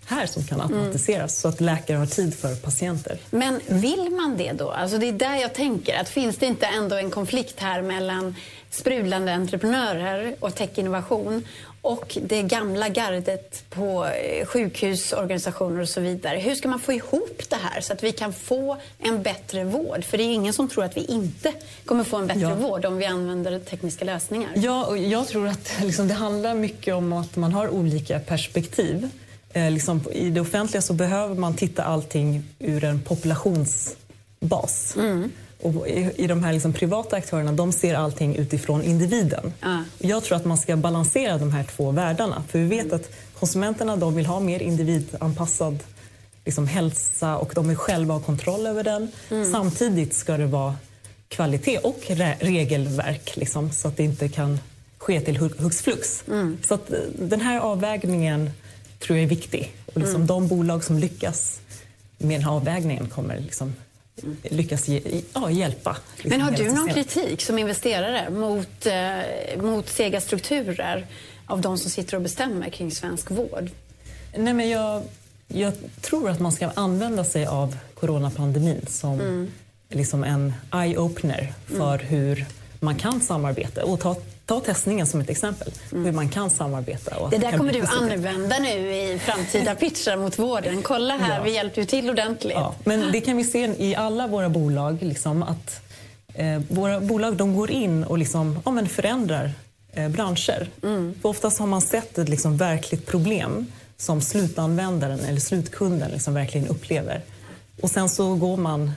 här 0.06 0.25
som 0.25 0.44
kan 0.44 0.62
automatiseras 0.62 1.19
mm. 1.19 1.30
så 1.30 1.47
att 1.47 1.62
läkare 1.62 1.97
har 1.97 2.06
tid 2.06 2.33
för 2.33 2.56
patienter. 2.56 3.18
Men 3.30 3.59
vill 3.68 4.09
man 4.12 4.38
det 4.38 4.51
då? 4.51 4.71
Alltså 4.71 4.97
det 4.97 5.07
är 5.07 5.13
där 5.13 5.35
jag 5.35 5.53
tänker. 5.53 6.00
att 6.00 6.09
Finns 6.09 6.38
det 6.38 6.45
inte 6.45 6.65
ändå 6.65 6.95
en 6.95 7.12
konflikt 7.12 7.59
här 7.59 7.81
mellan 7.81 8.36
sprudlande 8.69 9.33
entreprenörer 9.33 10.36
och 10.39 10.56
techinnovation 10.56 11.44
och 11.83 12.18
det 12.21 12.41
gamla 12.41 12.89
gardet 12.89 13.63
på 13.69 14.06
eh, 14.06 14.45
sjukhusorganisationer 14.45 15.81
och 15.81 15.89
så 15.89 16.01
vidare. 16.01 16.38
Hur 16.38 16.56
ska 16.56 16.68
man 16.68 16.80
få 16.80 16.94
ihop 16.94 17.41
det 17.50 17.56
här 17.56 17.81
så 17.81 17.94
att 17.94 18.03
vi 18.03 18.12
kan 18.12 18.33
få 18.33 18.77
en 19.00 19.24
bättre 19.24 19.63
vård? 19.63 20.03
För 20.03 20.18
det 20.18 20.24
är 20.24 20.33
ingen 20.33 20.53
som 20.53 20.69
tror 20.69 20.83
att 20.83 20.97
vi 20.97 21.06
inte 21.06 21.53
kommer 21.85 22.03
få 22.03 22.18
en 22.18 22.27
bättre 22.27 22.41
ja. 22.41 22.56
vård 22.56 22.85
om 22.85 22.97
vi 22.97 23.06
använder 23.06 23.59
tekniska 23.59 24.06
lösningar. 24.06 24.51
Ja, 24.56 24.97
jag 24.97 25.27
tror 25.27 25.47
att 25.47 25.71
liksom, 25.81 26.07
det 26.07 26.13
handlar 26.13 26.56
mycket 26.56 26.94
om 26.94 27.13
att 27.13 27.35
man 27.35 27.53
har 27.53 27.69
olika 27.69 28.19
perspektiv. 28.19 29.09
Eh, 29.53 29.71
liksom, 29.71 30.01
I 30.12 30.29
det 30.29 30.41
offentliga 30.41 30.81
så 30.81 30.94
behöver 30.94 31.36
man 31.36 31.56
titta 31.56 31.83
allting 31.83 32.44
ur 32.59 32.83
en 32.83 33.01
populationsbas. 33.01 34.95
Mm. 34.97 35.31
Och 35.63 35.88
i, 35.88 36.12
i, 36.15 36.27
de 36.27 36.44
här 36.44 36.54
liksom 36.54 36.74
privata 36.74 37.15
aktörerna 37.15 37.51
de 37.51 37.71
ser 37.71 37.95
allting 37.95 38.36
utifrån 38.36 38.83
individen. 38.83 39.54
Ah. 39.60 39.77
Jag 39.98 40.24
tror 40.24 40.38
att 40.38 40.45
man 40.45 40.57
ska 40.57 40.75
balansera 40.75 41.38
de 41.38 41.51
här 41.51 41.63
två 41.63 41.92
världarna. 41.92 42.44
För 42.48 42.60
vi 42.60 42.65
vet 42.65 42.86
mm. 42.86 42.95
att 42.95 43.10
konsumenterna 43.39 43.95
de 43.95 44.15
vill 44.15 44.25
ha 44.25 44.39
mer 44.39 44.62
individanpassad 44.62 45.83
liksom, 46.45 46.68
hälsa 46.68 47.38
och 47.38 47.51
de 47.56 47.68
vill 47.68 47.77
själva 47.77 48.13
ha 48.13 48.21
kontroll 48.21 48.68
över 48.68 48.83
den. 48.83 49.12
Mm. 49.31 49.51
Samtidigt 49.51 50.13
ska 50.13 50.38
det 50.38 50.45
vara 50.45 50.75
kvalitet 51.27 51.77
och 51.77 52.00
re 52.07 52.38
regelverk 52.39 53.36
liksom, 53.36 53.71
så 53.71 53.88
att 53.88 53.98
det 53.98 54.04
inte 54.04 54.30
kan 54.30 54.60
ske 54.98 55.21
till 55.21 55.38
hux 55.38 55.81
flux. 55.81 56.24
Mm. 56.27 56.57
Så 56.63 56.74
att 56.74 56.92
eh, 56.92 57.00
den 57.19 57.42
här 57.42 57.60
avvägningen 57.60 58.51
tror 59.00 59.18
jag 59.18 59.24
är 59.24 59.30
viktig. 59.30 59.75
Och 59.86 59.98
liksom 59.98 60.15
mm. 60.15 60.27
De 60.27 60.48
bolag 60.48 60.83
som 60.83 61.00
lyckas 61.00 61.60
med 62.18 62.39
den 62.39 62.44
här 62.44 62.51
avvägningen 62.51 63.07
kommer 63.10 63.39
liksom 63.39 63.74
lyckas 64.44 64.88
ge, 64.88 65.21
ja, 65.33 65.51
hjälpa. 65.51 65.98
Liksom 66.15 66.30
Men 66.30 66.42
har 66.42 66.51
du 66.51 66.71
någon 66.71 66.89
kritik 66.89 67.42
som 67.42 67.60
investerare 67.60 68.30
mot, 68.30 68.86
eh, 68.86 69.62
mot 69.62 69.89
sega 69.89 70.21
strukturer 70.21 71.07
av 71.45 71.62
de 71.62 71.77
som 71.77 71.92
sitter 71.92 72.15
och 72.15 72.21
bestämmer 72.21 72.69
kring 72.69 72.92
svensk 72.92 73.31
vård? 73.31 73.69
Nej, 74.38 74.54
men 74.54 74.69
jag, 74.69 75.04
jag 75.48 75.74
tror 76.01 76.30
att 76.30 76.39
man 76.39 76.51
ska 76.51 76.69
använda 76.75 77.24
sig 77.24 77.45
av 77.45 77.77
coronapandemin 77.94 78.86
som 78.88 79.13
mm. 79.13 79.51
liksom 79.89 80.24
en 80.24 80.54
eye-opener 80.71 81.54
för 81.68 81.95
mm. 81.95 82.07
hur 82.07 82.45
man 82.80 82.95
kan 82.95 83.22
samarbeta 83.22 83.86
och 83.86 84.00
ta 84.00 84.15
Ta 84.45 84.59
testningen 84.59 85.07
som 85.07 85.21
ett 85.21 85.29
exempel, 85.29 85.71
mm. 85.91 86.05
hur 86.05 86.12
man 86.12 86.29
kan 86.29 86.50
samarbeta. 86.50 87.17
Och 87.17 87.29
det 87.29 87.38
där 87.38 87.57
kommer 87.57 87.73
du 87.73 87.81
använda 87.81 88.59
nu 88.59 88.95
i 88.95 89.19
framtida 89.19 89.75
pitchar 89.79 90.17
mot 90.17 90.39
vården. 90.39 90.81
Kolla 90.81 91.17
här, 91.17 91.38
ja. 91.38 91.43
vi 91.43 91.53
hjälper 91.53 91.81
ju 91.81 91.88
till 91.88 92.09
ordentligt. 92.09 92.53
Ja. 92.53 92.75
Men 92.83 93.12
det 93.12 93.21
kan 93.21 93.38
vi 93.38 93.43
se 93.43 93.75
i 93.77 93.95
alla 93.95 94.27
våra 94.27 94.50
bolag, 94.50 94.97
liksom, 95.01 95.43
att 95.43 95.81
eh, 96.33 96.62
våra 96.69 97.00
bolag 97.00 97.35
de 97.35 97.55
går 97.55 97.71
in 97.71 98.03
och 98.03 98.17
liksom, 98.17 98.59
ja, 98.65 98.71
men 98.71 98.89
förändrar 98.89 99.51
eh, 99.93 100.09
branscher. 100.09 100.67
Mm. 100.83 101.13
För 101.21 101.29
oftast 101.29 101.59
har 101.59 101.67
man 101.67 101.81
sett 101.81 102.17
ett 102.17 102.29
liksom, 102.29 102.57
verkligt 102.57 103.05
problem 103.05 103.71
som 103.97 104.21
slutanvändaren 104.21 105.19
eller 105.19 105.39
slutkunden 105.39 106.12
liksom, 106.12 106.33
verkligen 106.33 106.67
upplever. 106.67 107.21
Och 107.81 107.89
sen 107.89 108.09
så 108.09 108.35
går 108.35 108.57
man 108.57 108.91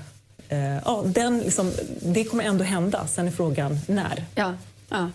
eh, 0.48 0.76
ja, 0.84 1.02
den, 1.06 1.40
liksom, 1.40 1.72
det 2.02 2.24
kommer 2.24 2.44
ändå 2.44 2.64
hända. 2.64 3.06
Sen 3.06 3.26
är 3.26 3.32
frågan 3.32 3.78
när. 3.86 4.24
Ja, 4.34 4.54
ja. 4.88 5.10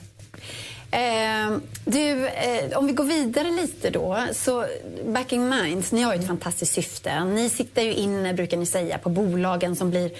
Eh, 0.91 1.57
du, 1.85 2.27
eh, 2.27 2.77
om 2.77 2.87
vi 2.87 2.93
går 2.93 3.03
vidare 3.03 3.51
lite 3.51 3.89
då. 3.89 4.19
Så 4.33 4.65
Backing 5.05 5.49
Minds, 5.49 5.91
ni 5.91 6.01
har 6.01 6.13
ju 6.13 6.19
ett 6.19 6.27
fantastiskt 6.27 6.73
syfte. 6.73 7.23
Ni 7.23 7.49
siktar 7.49 7.81
ju 7.81 7.93
in, 7.93 8.35
brukar 8.35 8.57
ni 8.57 8.65
säga, 8.65 8.97
på 8.97 9.09
bolagen 9.09 9.75
som 9.75 9.89
blir 9.89 10.11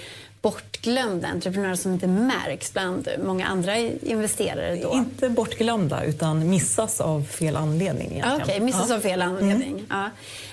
bortglömda, 0.42 1.28
entreprenörer 1.28 1.74
som 1.74 1.92
inte 1.92 2.06
märks 2.06 2.72
bland 2.72 3.08
många 3.24 3.46
andra 3.46 3.76
investerare? 3.78 4.76
Då. 4.76 4.92
Inte 4.92 5.28
bortglömda, 5.28 6.04
utan 6.04 6.50
missas 6.50 7.00
av 7.00 7.24
fel 7.24 7.56
anledning. 7.56 8.22
Okej, 8.26 8.42
okay, 8.42 8.60
missas 8.60 8.88
ja. 8.88 8.96
av 8.96 9.00
fel 9.00 9.22
anledning. 9.22 9.70
Mm. 9.70 9.86
Ja. 9.90 10.10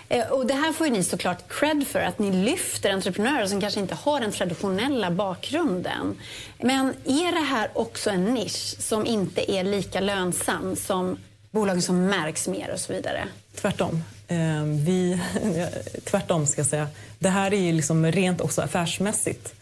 Eh, 0.10 0.28
och 0.28 0.46
det 0.46 0.54
här 0.54 0.74
får 0.74 0.90
ni 0.90 1.04
såklart 1.04 1.38
cred 1.50 1.88
för, 1.88 2.00
att 2.00 2.20
ni 2.20 2.32
lyfter 2.32 2.92
entreprenörer 2.92 3.46
som 3.46 3.62
kanske 3.62 3.80
inte 3.80 3.96
har 3.96 4.20
den 4.20 4.32
traditionella 4.32 5.12
bakgrunden. 5.12 6.18
Men 6.58 6.94
är 7.06 7.32
det 7.32 7.46
här 7.46 7.70
också 7.74 8.10
en 8.10 8.26
nisch 8.26 8.76
som 8.80 9.06
inte 9.06 9.52
är 9.52 9.64
lika 9.64 10.00
lönsam 10.00 10.76
som 10.76 11.18
bolagen 11.52 11.82
som 11.82 12.06
märks 12.06 12.48
mer 12.48 12.72
och 12.74 12.80
så 12.80 12.94
vidare? 12.94 13.24
Tvärtom. 13.56 14.04
Eh, 14.28 14.64
vi, 14.64 15.22
tvärtom 16.04 16.48
ska 16.48 16.60
jag 16.60 16.68
säga. 16.68 16.88
Det 17.20 17.30
här 17.30 17.54
är 17.54 17.62
ju 17.62 17.72
liksom 17.72 18.06
rent 18.06 18.42
också 18.42 18.62
affärsmässigt 18.62 19.54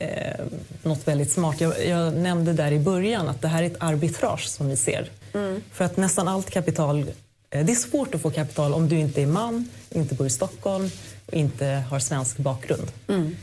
eh, 0.00 0.44
något 0.82 1.08
väldigt 1.08 1.32
smart. 1.32 1.60
Jag, 1.60 1.86
jag, 1.86 2.14
nämnde 2.14 2.52
där 2.52 2.72
i 2.72 2.78
början 2.78 3.28
att 3.28 3.42
det 3.42 3.48
här 3.48 3.62
är 3.62 3.66
ett 3.66 3.76
arbitrage 3.82 4.48
som 4.48 4.68
vi 4.68 4.76
ser. 4.76 5.10
Mm. 5.34 5.60
För 5.72 5.84
att 5.84 5.96
nästan 5.96 6.28
allt 6.28 6.50
kapital 6.50 7.06
Eh, 7.50 7.64
det 7.64 7.72
är 7.72 7.76
svårt 7.76 8.14
att 8.14 8.20
få 8.20 8.30
kapital 8.30 8.74
om 8.74 8.88
du 8.88 8.98
inte 8.98 9.22
är 9.22 9.26
man, 9.26 9.68
inte 9.90 10.14
bor 10.14 10.26
i 10.26 10.30
Stockholm 10.30 10.90
och 11.26 11.34
inte 11.34 11.66
har 11.66 11.98
svensk 11.98 12.36
bakgrund. 12.36 12.92
Mm. 13.08 13.36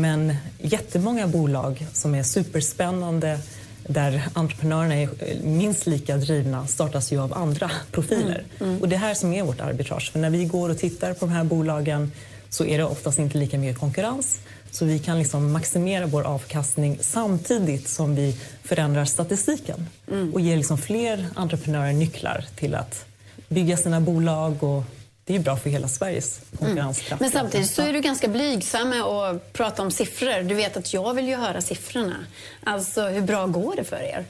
Men 0.00 0.36
jättemånga 0.58 1.26
bolag 1.26 1.86
som 1.92 2.14
är 2.14 2.22
superspännande 2.22 3.38
där 3.86 4.22
entreprenörerna 4.32 4.94
är 4.94 5.08
minst 5.42 5.86
lika 5.86 6.16
drivna 6.16 6.66
startas 6.66 7.12
ju 7.12 7.20
av 7.20 7.34
andra 7.34 7.70
profiler. 7.92 8.44
Mm. 8.60 8.70
Mm. 8.70 8.82
Och 8.82 8.88
det 8.88 8.96
här 8.96 9.14
som 9.14 9.32
är 9.32 9.42
vårt 9.42 9.60
arbitrage. 9.60 10.12
För 10.12 10.18
när 10.18 10.30
vi 10.30 10.44
går 10.44 10.68
och 10.68 10.78
tittar 10.78 11.14
på 11.14 11.26
de 11.26 11.32
här 11.32 11.44
bolagen 11.44 12.12
så 12.50 12.64
är 12.64 12.78
det 12.78 12.84
oftast 12.84 13.18
inte 13.18 13.38
lika 13.38 13.58
mycket 13.58 13.78
konkurrens. 13.78 14.40
Så 14.70 14.84
vi 14.84 14.98
kan 14.98 15.18
liksom 15.18 15.52
maximera 15.52 16.06
vår 16.06 16.22
avkastning 16.22 16.98
samtidigt 17.00 17.88
som 17.88 18.14
vi 18.14 18.36
förändrar 18.64 19.04
statistiken 19.04 19.86
mm. 20.10 20.34
och 20.34 20.40
ger 20.40 20.56
liksom 20.56 20.78
fler 20.78 21.28
entreprenörer 21.36 21.92
nycklar 21.92 22.44
till 22.56 22.74
att 22.74 23.04
bygga 23.48 23.76
sina 23.76 24.00
bolag 24.00 24.62
och 24.62 24.84
det 25.24 25.34
är 25.34 25.38
bra 25.38 25.56
för 25.56 25.70
hela 25.70 25.88
Sveriges 25.88 26.40
konkurrenskraft. 26.58 27.10
Mm. 27.10 27.18
Men 27.20 27.30
samtidigt 27.30 27.70
så 27.70 27.82
är 27.82 27.92
du 27.92 28.00
ganska 28.00 28.28
blygsam 28.28 28.88
med 28.88 29.02
att 29.02 29.52
prata 29.52 29.82
om 29.82 29.90
siffror. 29.90 30.42
Du 30.42 30.54
vet 30.54 30.76
att 30.76 30.94
jag 30.94 31.14
vill 31.14 31.28
ju 31.28 31.36
höra 31.36 31.60
siffrorna. 31.60 32.16
Alltså, 32.64 33.02
hur 33.08 33.20
bra 33.20 33.46
går 33.46 33.76
det 33.76 33.84
för 33.84 34.02
er? 34.02 34.24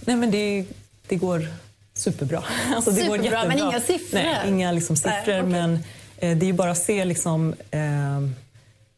Nej, 0.00 0.16
men 0.16 0.30
det, 0.30 0.64
det 1.08 1.16
går 1.16 1.48
superbra. 1.94 2.44
Alltså, 2.74 2.90
det 2.90 2.96
superbra, 2.96 3.16
går 3.16 3.24
jättebra. 3.24 3.48
men 3.48 3.58
inga 3.58 3.80
siffror? 3.80 4.18
Nej, 4.18 4.48
inga 4.48 4.72
liksom, 4.72 4.96
siffror. 4.96 5.12
Nej, 5.26 5.40
okay. 5.40 5.50
Men 5.50 5.84
eh, 6.16 6.36
det 6.36 6.48
är 6.48 6.52
bara 6.52 6.70
att 6.70 6.78
se 6.78 7.04
liksom, 7.04 7.54
eh, 7.70 7.80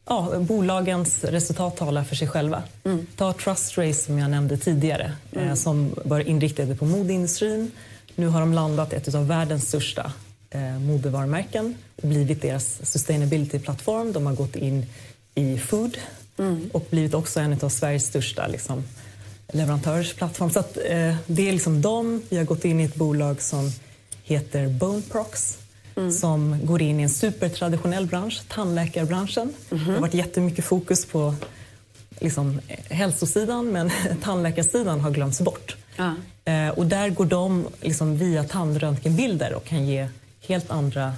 ja, 0.05 0.39
bolagens 0.39 1.23
resultat 1.23 1.77
talar 1.77 2.03
för 2.03 2.15
sig 2.15 2.27
själva. 2.27 2.63
Mm. 2.83 3.07
Ta 3.15 3.33
Trust 3.33 3.77
Race 3.77 4.03
som 4.03 4.19
jag 4.19 4.31
nämnde 4.31 4.57
tidigare, 4.57 5.13
eh, 5.31 5.37
mm. 5.37 5.49
eh, 5.49 5.55
som 5.55 5.95
var 6.05 6.19
inriktade 6.19 6.75
på 6.75 6.85
modeindustrin. 6.85 7.71
Nu 8.15 8.27
har 8.27 8.39
de 8.39 8.53
landat 8.53 8.93
ett 8.93 9.15
av 9.15 9.27
världens 9.27 9.67
största 9.67 10.11
eh, 10.49 10.79
modevarumärken 10.79 11.75
och 12.01 12.07
blivit 12.07 12.41
deras 12.41 12.81
sustainability-plattform. 12.83 14.11
De 14.13 14.25
har 14.25 14.33
gått 14.33 14.55
in 14.55 14.85
i 15.35 15.57
food 15.57 15.97
mm. 16.37 16.69
och 16.73 16.87
blivit 16.89 17.13
också 17.13 17.39
en 17.39 17.57
av 17.61 17.69
Sveriges 17.69 18.05
största 18.05 18.47
liksom, 18.47 18.83
leverantörsplattform. 19.53 20.49
Så 20.49 20.59
att, 20.59 20.77
eh, 20.77 21.15
det 21.27 21.49
är 21.49 21.53
liksom 21.53 21.81
dem. 21.81 22.21
Vi 22.29 22.37
har 22.37 22.43
gått 22.43 22.65
in 22.65 22.79
i 22.79 22.83
ett 22.83 22.95
bolag 22.95 23.41
som 23.41 23.71
heter 24.23 24.67
Boneprox 24.67 25.57
mm. 25.95 26.11
som 26.11 26.65
går 26.65 26.81
in 26.81 26.99
i 26.99 27.03
en 27.03 27.09
supertraditionell 27.09 28.05
bransch, 28.05 28.41
tandläkarbranschen. 28.47 29.53
Mm. 29.71 29.85
Det 29.85 29.93
har 29.93 29.99
varit 30.01 30.13
jättemycket 30.13 30.65
fokus 30.65 31.05
på 31.05 31.35
liksom, 32.19 32.59
hälsosidan 32.89 33.71
men 33.71 33.91
tandläkarsidan 34.23 34.99
har 34.99 35.11
glömts 35.11 35.41
bort. 35.41 35.75
Ja. 35.95 36.15
Eh, 36.45 36.69
och 36.69 36.85
där 36.85 37.09
går 37.09 37.25
de 37.25 37.67
liksom, 37.81 38.17
via 38.17 38.43
tandröntgenbilder 38.43 39.53
och 39.53 39.65
kan 39.65 39.85
ge 39.85 40.07
helt 40.41 40.71
andra 40.71 41.13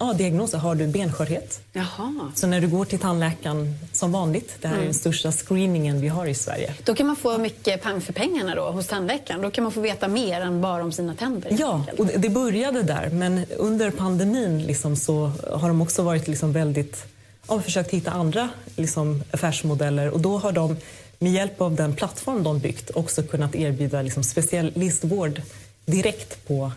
ja, 0.00 0.12
diagnoser. 0.12 0.58
Har 0.58 0.74
du 0.74 0.86
benskörhet? 0.86 1.60
Jaha. 1.72 2.32
Så 2.34 2.46
när 2.46 2.60
du 2.60 2.68
går 2.68 2.84
till 2.84 2.98
tandläkaren 2.98 3.74
som 3.92 4.12
vanligt, 4.12 4.56
det 4.60 4.68
här 4.68 4.74
mm. 4.74 4.82
är 4.82 4.86
den 4.86 4.94
största 4.94 5.32
screeningen 5.32 6.00
vi 6.00 6.08
har 6.08 6.26
i 6.26 6.34
Sverige. 6.34 6.74
Då 6.84 6.94
kan 6.94 7.06
man 7.06 7.16
få 7.16 7.38
mycket 7.38 7.82
pang 7.82 8.00
för 8.00 8.12
pengarna 8.12 8.54
då 8.54 8.70
hos 8.70 8.86
tandläkaren. 8.86 9.42
Då 9.42 9.50
kan 9.50 9.64
man 9.64 9.72
få 9.72 9.80
veta 9.80 10.08
mer 10.08 10.40
än 10.40 10.60
bara 10.60 10.82
om 10.82 10.92
sina 10.92 11.14
tänder. 11.14 11.56
Ja, 11.58 11.84
och 11.98 12.06
det 12.06 12.28
började 12.28 12.82
där. 12.82 13.10
Men 13.10 13.44
under 13.56 13.90
pandemin 13.90 14.62
liksom 14.62 14.96
så 14.96 15.32
har 15.52 15.68
de 15.68 15.80
också 15.80 16.02
varit 16.02 16.28
liksom 16.28 16.52
väldigt 16.52 17.04
ja, 17.48 17.60
försökt 17.60 17.90
hitta 17.90 18.10
andra 18.10 18.48
liksom, 18.76 19.22
affärsmodeller 19.30 20.10
och 20.10 20.20
då 20.20 20.38
har 20.38 20.52
de 20.52 20.76
med 21.18 21.32
hjälp 21.32 21.60
av 21.60 21.74
den 21.74 21.94
plattform 21.94 22.42
de 22.42 22.58
byggt 22.58 22.90
också 22.94 23.22
kunnat 23.22 23.54
erbjuda 23.54 24.02
liksom, 24.02 24.24
specialistvård 24.24 25.42
direkt 25.86 26.48
på 26.48 26.72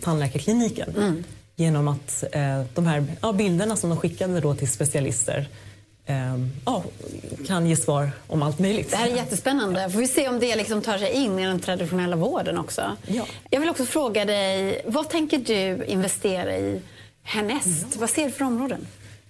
tandläkarkliniken. 0.00 0.94
Mm 0.96 1.24
genom 1.60 1.88
att 1.88 2.24
eh, 2.32 2.62
de 2.74 2.86
här 2.86 3.04
ja, 3.20 3.32
bilderna 3.32 3.76
som 3.76 3.90
de 3.90 3.98
skickade 3.98 4.40
då 4.40 4.54
till 4.54 4.70
specialister 4.70 5.48
eh, 6.06 6.36
ja, 6.66 6.84
kan 7.46 7.66
ge 7.66 7.76
svar 7.76 8.10
om 8.26 8.42
allt 8.42 8.58
möjligt. 8.58 8.90
Det 8.90 8.96
här 8.96 9.08
är 9.08 9.16
jättespännande. 9.16 9.90
Får 9.90 9.98
vi 9.98 10.08
se 10.08 10.28
om 10.28 10.40
det 10.40 10.56
liksom 10.56 10.82
tar 10.82 10.98
sig 10.98 11.12
in 11.12 11.38
i 11.38 11.46
den 11.46 11.60
traditionella 11.60 12.16
vården 12.16 12.58
också. 12.58 12.96
Ja. 13.06 13.26
Jag 13.50 13.60
vill 13.60 13.68
också 13.68 13.84
fråga 13.84 14.24
dig, 14.24 14.82
vad 14.86 15.08
tänker 15.08 15.38
du 15.38 15.84
investera 15.84 16.56
i 16.56 16.80
härnäst? 17.22 17.86
Ja. 17.92 17.96
Vad 18.00 18.10
ser 18.10 18.24
du 18.24 18.30
för 18.30 18.44
områden? 18.44 18.86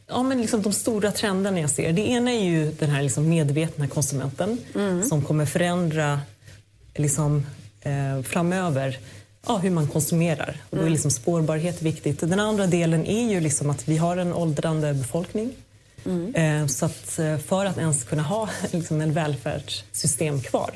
Ja, 0.06 0.22
men 0.22 0.40
liksom 0.40 0.62
de 0.62 0.72
stora 0.72 1.12
trenderna 1.12 1.60
jag 1.60 1.70
ser. 1.70 1.92
Det 1.92 2.08
ena 2.08 2.30
är 2.30 2.44
ju 2.44 2.72
den 2.72 2.90
här 2.90 3.02
liksom 3.02 3.28
medvetna 3.28 3.88
konsumenten 3.88 4.58
mm. 4.74 5.04
som 5.04 5.22
kommer 5.24 5.46
förändra 5.46 6.20
liksom, 6.94 7.46
eh, 7.80 8.22
framöver 8.22 8.98
ja, 9.46 9.56
hur 9.56 9.70
man 9.70 9.88
konsumerar. 9.88 10.56
Och 10.70 10.76
då 10.76 10.76
är 10.76 10.80
mm. 10.80 10.92
liksom 10.92 11.10
spårbarhet 11.10 11.82
viktigt. 11.82 12.20
Den 12.20 12.40
andra 12.40 12.66
delen 12.66 13.06
är 13.06 13.30
ju 13.30 13.40
liksom 13.40 13.70
att 13.70 13.88
vi 13.88 13.96
har 13.96 14.16
en 14.16 14.32
åldrande 14.32 14.94
befolkning. 14.94 15.52
Mm. 16.04 16.34
Eh, 16.34 16.66
så 16.66 16.86
att 16.86 17.18
eh, 17.18 17.38
för 17.38 17.64
att 17.64 17.78
ens 17.78 18.04
kunna 18.04 18.22
ha 18.22 18.48
liksom 18.70 19.00
en 19.00 19.12
välfärdssystem 19.12 20.40
kvar 20.40 20.70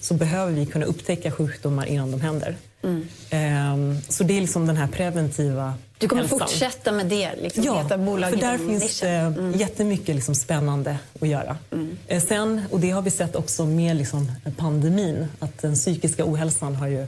så 0.00 0.14
behöver 0.14 0.52
vi 0.52 0.66
kunna 0.66 0.84
upptäcka 0.84 1.30
sjukdomar 1.30 1.86
innan 1.86 2.10
de 2.10 2.20
händer. 2.20 2.56
Mm. 2.82 3.08
Ehm, 3.30 4.00
så 4.08 4.24
det 4.24 4.36
är 4.36 4.40
liksom 4.40 4.66
den 4.66 4.76
här 4.76 4.86
preventiva 4.86 5.74
Du 5.98 6.08
kommer 6.08 6.22
hälsan. 6.22 6.38
fortsätta 6.38 6.92
med 6.92 7.06
det? 7.06 7.30
Liksom, 7.42 7.64
ja, 7.64 7.88
för 7.88 8.36
där 8.36 8.58
finns 8.58 9.00
det 9.00 9.08
mm. 9.08 9.52
jättemycket 9.52 10.14
liksom 10.14 10.34
spännande 10.34 10.98
att 11.20 11.28
göra. 11.28 11.56
Mm. 11.72 11.96
Sen, 12.28 12.62
och 12.70 12.80
det 12.80 12.90
har 12.90 13.02
vi 13.02 13.10
sett 13.10 13.36
också 13.36 13.66
med 13.66 13.96
liksom 13.96 14.32
pandemin, 14.56 15.26
att 15.38 15.62
den 15.62 15.74
psykiska 15.74 16.24
ohälsan 16.24 16.76
har 16.76 16.86
ju 16.86 17.06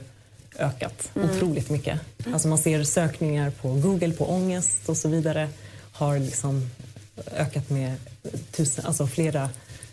ökat 0.59 1.11
mm. 1.15 1.29
otroligt 1.29 1.69
mycket. 1.69 1.99
Alltså 2.33 2.47
man 2.47 2.57
ser 2.57 2.83
sökningar 2.83 3.49
på 3.49 3.67
Google 3.67 4.11
på 4.11 4.25
ångest 4.25 4.89
och 4.89 4.97
så 4.97 5.09
vidare 5.09 5.49
har 5.91 6.19
liksom 6.19 6.69
ökat 7.35 7.69
med 7.69 7.95
tusen, 8.51 8.85
alltså 8.85 9.07
flera 9.07 9.49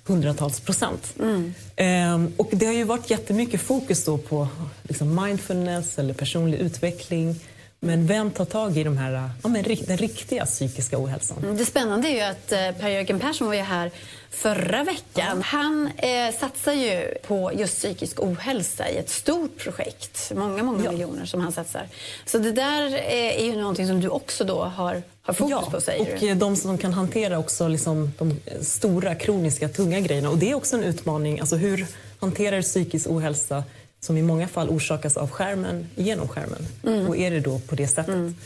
hundratals 0.06 0.60
procent. 0.60 1.14
Mm. 1.20 1.54
Ehm, 1.76 2.32
och 2.36 2.48
det 2.52 2.66
har 2.66 2.72
ju 2.72 2.84
varit 2.84 3.10
jättemycket 3.10 3.60
fokus 3.60 4.04
då 4.04 4.18
på 4.18 4.48
liksom 4.82 5.22
mindfulness 5.24 5.98
eller 5.98 6.14
personlig 6.14 6.58
utveckling 6.58 7.40
men 7.84 8.06
vem 8.06 8.30
tar 8.30 8.44
tag 8.44 8.78
i 8.78 8.84
de 8.84 8.96
här, 8.96 9.30
ja, 9.42 9.48
men, 9.48 9.62
den 9.62 9.96
riktiga 9.96 10.46
psykiska 10.46 10.98
ohälsan? 10.98 11.38
Mm, 11.42 11.56
det 11.56 11.64
spännande 11.64 12.08
är 12.08 12.14
ju 12.14 12.20
att 12.20 12.52
eh, 12.52 12.80
Per-Jörgen 12.80 13.20
Persson 13.20 13.46
var 13.46 13.54
ju 13.54 13.60
här 13.60 13.90
förra 14.30 14.84
veckan. 14.84 15.42
Han 15.42 15.90
eh, 15.96 16.34
satsar 16.40 16.72
ju 16.72 17.14
på 17.26 17.52
just 17.54 17.78
psykisk 17.78 18.22
ohälsa 18.22 18.90
i 18.90 18.96
ett 18.96 19.10
stort 19.10 19.58
projekt. 19.58 20.32
Många, 20.34 20.62
många 20.62 20.84
ja. 20.84 20.90
miljoner 20.90 21.24
som 21.24 21.40
han 21.40 21.52
satsar. 21.52 21.88
Så 22.26 22.38
det 22.38 22.52
där 22.52 22.94
eh, 22.94 23.40
är 23.40 23.44
ju 23.44 23.56
någonting 23.56 23.86
som 23.86 24.00
du 24.00 24.08
också 24.08 24.44
då 24.44 24.62
har, 24.62 25.02
har 25.22 25.34
fokus 25.34 25.50
ja, 25.50 25.70
på, 25.70 25.80
säger 25.80 26.14
och 26.14 26.20
du? 26.20 26.34
de 26.34 26.56
som 26.56 26.78
kan 26.78 26.92
hantera 26.92 27.38
också 27.38 27.68
liksom 27.68 28.12
de 28.18 28.40
stora, 28.60 29.14
kroniska, 29.14 29.68
tunga 29.68 30.00
grejerna. 30.00 30.30
Och 30.30 30.38
det 30.38 30.50
är 30.50 30.54
också 30.54 30.76
en 30.76 30.84
utmaning. 30.84 31.40
Alltså 31.40 31.56
hur 31.56 31.86
hanterar 32.20 32.62
psykisk 32.62 33.10
ohälsa 33.10 33.64
som 34.04 34.16
i 34.16 34.22
många 34.22 34.48
fall 34.48 34.68
orsakas 34.68 35.16
av 35.16 35.30
skärmen 35.30 35.86
genom 35.94 36.28
skärmen. 36.28 36.66
Mm. 36.86 37.06
Och 37.06 37.16
är 37.16 37.30
det 37.30 37.40
då 37.40 37.58
på 37.58 37.74
det 37.74 37.88
sättet? 37.88 38.14
Mm. 38.14 38.36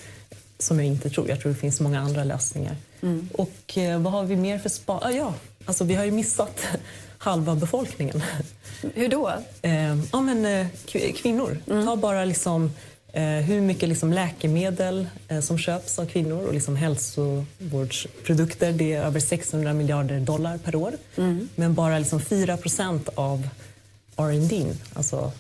Som 0.58 0.78
jag 0.78 0.86
inte 0.86 1.10
tror. 1.10 1.28
Jag 1.28 1.40
tror 1.40 1.52
det 1.52 1.58
finns 1.58 1.80
många 1.80 2.00
andra 2.00 2.24
lösningar. 2.24 2.76
Mm. 3.02 3.28
Och 3.32 3.78
eh, 3.78 4.00
vad 4.00 4.12
har 4.12 4.24
vi 4.24 4.36
mer 4.36 4.58
för 4.58 4.68
spa... 4.68 5.00
Ah, 5.02 5.10
ja, 5.10 5.34
alltså 5.64 5.84
vi 5.84 5.94
har 5.94 6.04
ju 6.04 6.10
missat 6.10 6.60
halva 7.18 7.54
befolkningen. 7.54 8.22
Hur 8.94 9.08
då? 9.08 9.32
Eh, 9.62 9.98
ja, 10.12 10.20
men 10.20 10.46
eh, 10.46 10.66
kvinnor. 11.16 11.58
Mm. 11.70 11.86
Ta 11.86 11.96
bara 11.96 12.24
liksom 12.24 12.72
eh, 13.12 13.22
hur 13.22 13.60
mycket 13.60 13.88
liksom 13.88 14.12
läkemedel 14.12 15.08
eh, 15.28 15.40
som 15.40 15.58
köps 15.58 15.98
av 15.98 16.06
kvinnor 16.06 16.46
och 16.46 16.54
liksom 16.54 16.76
hälsovårdsprodukter. 16.76 18.72
Det 18.72 18.92
är 18.92 19.02
över 19.02 19.20
600 19.20 19.72
miljarder 19.72 20.20
dollar 20.20 20.58
per 20.58 20.74
år. 20.74 20.92
Mm. 21.16 21.48
Men 21.54 21.74
bara 21.74 21.98
liksom 21.98 22.20
4 22.20 22.56
procent 22.56 23.08
av 23.14 23.48
R&D, 24.16 24.66
alltså 24.94 25.32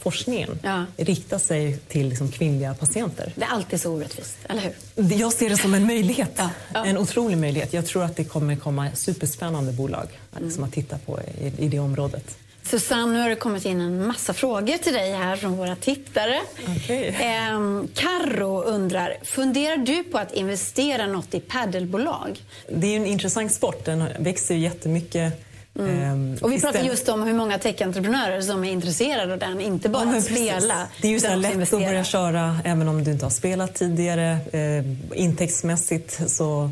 forskningen 0.00 0.58
ja. 0.62 0.84
riktar 0.96 1.38
sig 1.38 1.78
till 1.78 2.08
liksom, 2.08 2.28
kvinnliga 2.28 2.74
patienter. 2.74 3.32
Det 3.36 3.44
är 3.44 3.48
alltid 3.48 3.80
så 3.80 3.92
orättvist, 3.92 4.36
eller 4.48 4.62
hur? 4.62 5.16
Jag 5.16 5.32
ser 5.32 5.50
det 5.50 5.56
som 5.56 5.74
en 5.74 5.86
möjlighet. 5.86 6.32
Ja. 6.36 6.50
Ja. 6.74 6.84
En 6.84 6.98
otrolig 6.98 7.38
möjlighet. 7.38 7.72
Jag 7.72 7.86
tror 7.86 8.04
att 8.04 8.16
det 8.16 8.24
kommer 8.24 8.56
komma 8.56 8.88
superspännande 8.94 9.72
bolag 9.72 10.06
mm. 10.36 10.64
att 10.64 10.72
titta 10.72 10.98
på 10.98 11.20
i, 11.20 11.64
i 11.64 11.68
det 11.68 11.78
området. 11.78 12.38
Susanne, 12.62 13.12
nu 13.12 13.20
har 13.20 13.28
det 13.28 13.36
kommit 13.36 13.64
in 13.64 13.80
en 13.80 14.06
massa 14.06 14.32
frågor 14.32 14.78
till 14.78 14.92
dig 14.92 15.12
här 15.12 15.36
från 15.36 15.56
våra 15.56 15.76
tittare. 15.76 16.40
Okay. 16.76 17.06
Ehm, 17.06 17.88
Carro 17.94 18.62
undrar, 18.62 19.16
funderar 19.22 19.76
du 19.76 20.04
på 20.04 20.18
att 20.18 20.32
investera 20.32 21.06
något 21.06 21.34
i 21.34 21.40
paddelbolag? 21.40 22.42
Det 22.68 22.86
är 22.86 22.96
en 22.96 23.06
intressant 23.06 23.52
sport. 23.52 23.84
Den 23.84 24.04
växer 24.18 24.54
jättemycket 24.54 25.53
Mm. 25.78 26.02
Ehm, 26.02 26.36
och 26.40 26.52
vi 26.52 26.60
pratar 26.60 26.80
just 26.80 27.08
om 27.08 27.22
hur 27.22 27.34
många 27.34 27.58
tech-entreprenörer 27.58 28.40
som 28.40 28.64
är 28.64 28.72
intresserade 28.72 29.32
av 29.32 29.38
den, 29.38 29.60
inte 29.60 29.88
bara 29.88 30.04
ja, 30.04 30.16
att 30.16 30.24
spela. 30.24 30.88
Det 31.02 31.08
är 31.08 31.12
ju 31.12 31.20
så 31.20 31.34
lätt 31.34 31.62
att 31.62 31.70
börja 31.70 32.04
köra 32.04 32.60
även 32.64 32.88
om 32.88 33.04
du 33.04 33.10
inte 33.10 33.24
har 33.24 33.30
spelat 33.30 33.74
tidigare. 33.74 34.38
Eh, 34.52 35.18
intäktsmässigt 35.20 36.30
så 36.30 36.70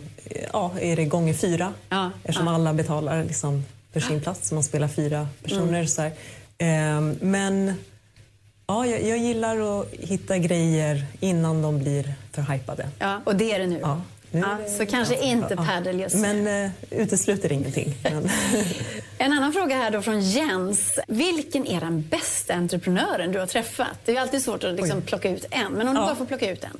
ja, 0.53 0.73
är 0.81 0.97
det 0.97 1.05
gånger 1.05 1.35
fyra 1.35 1.73
ja, 1.89 2.11
eftersom 2.25 2.47
ja. 2.47 2.55
alla 2.55 2.73
betalar 2.73 3.25
liksom 3.25 3.65
för 3.93 4.01
sin 4.01 4.21
plats. 4.21 4.53
Man 4.53 4.63
spelar 4.63 4.89
fyra 4.89 5.29
personer. 5.43 5.69
Mm. 5.69 5.87
Så 5.87 6.03
eh, 6.03 7.01
men 7.21 7.75
ja, 8.67 8.87
jag, 8.87 9.03
jag, 9.03 9.19
gillar 9.19 9.81
att 9.81 9.87
hitta 9.93 10.39
grejer 10.39 11.07
innan 11.21 11.63
de 11.63 11.79
blir 11.79 12.15
för 12.33 12.43
hypade. 12.43 12.89
Ja, 12.99 13.21
och 13.25 13.37
det 13.37 13.53
är 13.53 13.59
det 13.59 13.67
nu? 13.67 13.79
Ja. 13.83 14.01
Ja, 14.33 14.59
så 14.79 14.87
kanske 14.87 15.25
inte 15.25 15.57
padel 15.57 16.01
just 16.01 16.15
nu. 16.15 16.21
Men 16.21 16.65
eh, 16.65 16.71
utesluter 16.91 17.53
ingenting. 17.53 17.95
Men... 18.03 18.31
en 19.19 19.33
annan 19.33 19.53
fråga 19.53 19.77
här 19.77 19.91
då 19.91 20.03
från 20.03 20.21
Jens. 20.21 20.99
Vilken 21.09 21.67
är 21.67 21.81
den 21.81 22.09
bästa 22.09 22.55
entreprenören 22.55 23.33
du 23.33 23.39
har 23.39 23.47
träffat? 23.47 23.99
Det 24.05 24.17
är 24.17 24.21
alltid 24.21 24.43
svårt 24.43 24.65
att 24.65 24.75
liksom 24.75 25.03
plocka 25.03 25.31
ut 25.31 25.45
en, 25.51 25.73
men 25.73 25.89
om 25.89 25.95
du 25.95 26.01
bara 26.01 26.17
får 26.17 26.27
plocka 26.27 26.51
ut 26.51 26.65
en. 26.65 26.79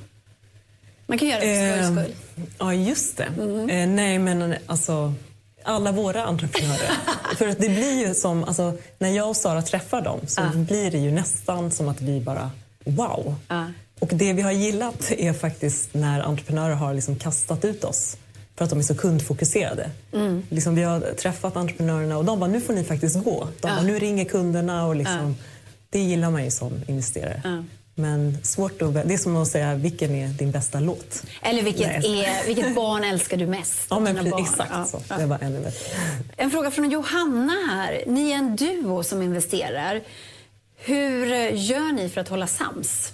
Man 1.07 1.17
kan 1.17 1.27
göra 1.27 1.39
det 1.39 1.77
för 1.77 1.83
skojs 1.83 2.05
skull. 2.05 2.15
Ja, 2.59 2.73
just 2.73 3.17
det. 3.17 3.23
Mm. 3.23 3.69
Eh, 3.69 3.87
nej, 3.87 4.19
men 4.19 4.55
alltså 4.65 5.13
alla 5.63 5.91
våra 5.91 6.23
entreprenörer. 6.23 6.91
För 7.35 7.47
att 7.47 7.59
det 7.59 7.69
blir 7.69 8.07
ju 8.07 8.13
som, 8.13 8.43
alltså, 8.43 8.77
när 8.99 9.09
jag 9.09 9.29
och 9.29 9.37
Sara 9.37 9.61
träffar 9.61 10.01
dem 10.01 10.19
så 10.27 10.41
ah. 10.41 10.51
blir 10.53 10.91
det 10.91 10.97
ju 10.97 11.11
nästan 11.11 11.71
som 11.71 11.87
att 11.87 12.01
vi 12.01 12.19
bara 12.19 12.51
wow. 12.85 13.35
Ah. 13.47 13.65
Och 14.03 14.09
det 14.13 14.33
vi 14.33 14.41
har 14.41 14.51
gillat 14.51 15.11
är 15.11 15.33
faktiskt 15.33 15.93
när 15.93 16.21
entreprenörer 16.21 16.75
har 16.75 16.93
liksom 16.93 17.15
kastat 17.15 17.65
ut 17.65 17.83
oss 17.83 18.17
för 18.55 18.63
att 18.63 18.69
de 18.69 18.79
är 18.79 18.83
så 18.83 18.95
kundfokuserade. 18.95 19.89
Mm. 20.13 20.43
Liksom, 20.49 20.75
vi 20.75 20.83
har 20.83 20.99
träffat 20.99 21.57
entreprenörerna 21.57 22.17
och 22.17 22.25
de 22.25 22.39
bara, 22.39 22.49
nu 22.49 22.61
får 22.61 22.73
ni 22.73 22.83
faktiskt 22.83 23.23
gå. 23.23 23.47
De 23.61 23.67
bara, 23.67 23.81
nu 23.81 23.99
ringer 23.99 24.25
kunderna 24.25 24.85
och 24.85 24.95
liksom, 24.95 25.35
det 25.89 25.99
gillar 25.99 26.31
man 26.31 26.43
ju 26.43 26.51
som 26.51 26.71
investerare. 26.87 27.65
Men 27.95 28.37
svårt 28.43 28.81
att, 28.81 28.93
det 28.93 29.13
är 29.13 29.17
som 29.17 29.35
att 29.35 29.47
säga 29.47 29.75
vilken 29.75 30.15
är 30.15 30.27
din 30.27 30.51
bästa 30.51 30.79
låt. 30.79 31.23
Eller 31.41 31.63
vilket, 31.63 32.05
är, 32.05 32.45
vilket 32.45 32.75
barn 32.75 33.03
älskar 33.03 33.37
du 33.37 33.47
mest? 33.47 33.87
Ja, 33.89 33.99
men 33.99 34.15
precis, 34.15 34.51
exakt 34.51 34.71
ja, 34.73 34.85
så. 34.85 35.01
Ja. 35.09 35.17
Det 35.17 35.25
var 35.25 35.37
ännu 35.41 35.59
bättre. 35.59 35.95
En 36.37 36.51
fråga 36.51 36.71
från 36.71 36.89
Johanna 36.89 37.53
här. 37.71 38.03
Ni 38.07 38.31
är 38.31 38.35
en 38.35 38.55
duo 38.55 39.03
som 39.03 39.21
investerar. 39.21 40.01
Hur 40.77 41.25
gör 41.51 41.91
ni 41.91 42.09
för 42.09 42.21
att 42.21 42.29
hålla 42.29 42.47
sams? 42.47 43.13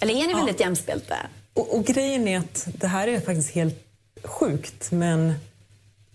Eller 0.00 0.14
är 0.14 0.26
ni 0.26 0.34
väldigt 0.34 0.60
ja. 0.60 0.66
jämspelta? 0.66 1.16
Och, 1.54 1.76
och 1.76 1.84
grejen 1.84 2.28
är 2.28 2.38
att 2.38 2.68
det 2.74 2.86
här 2.86 3.08
är 3.08 3.20
faktiskt 3.20 3.50
helt 3.50 3.78
sjukt, 4.24 4.90
men 4.90 5.34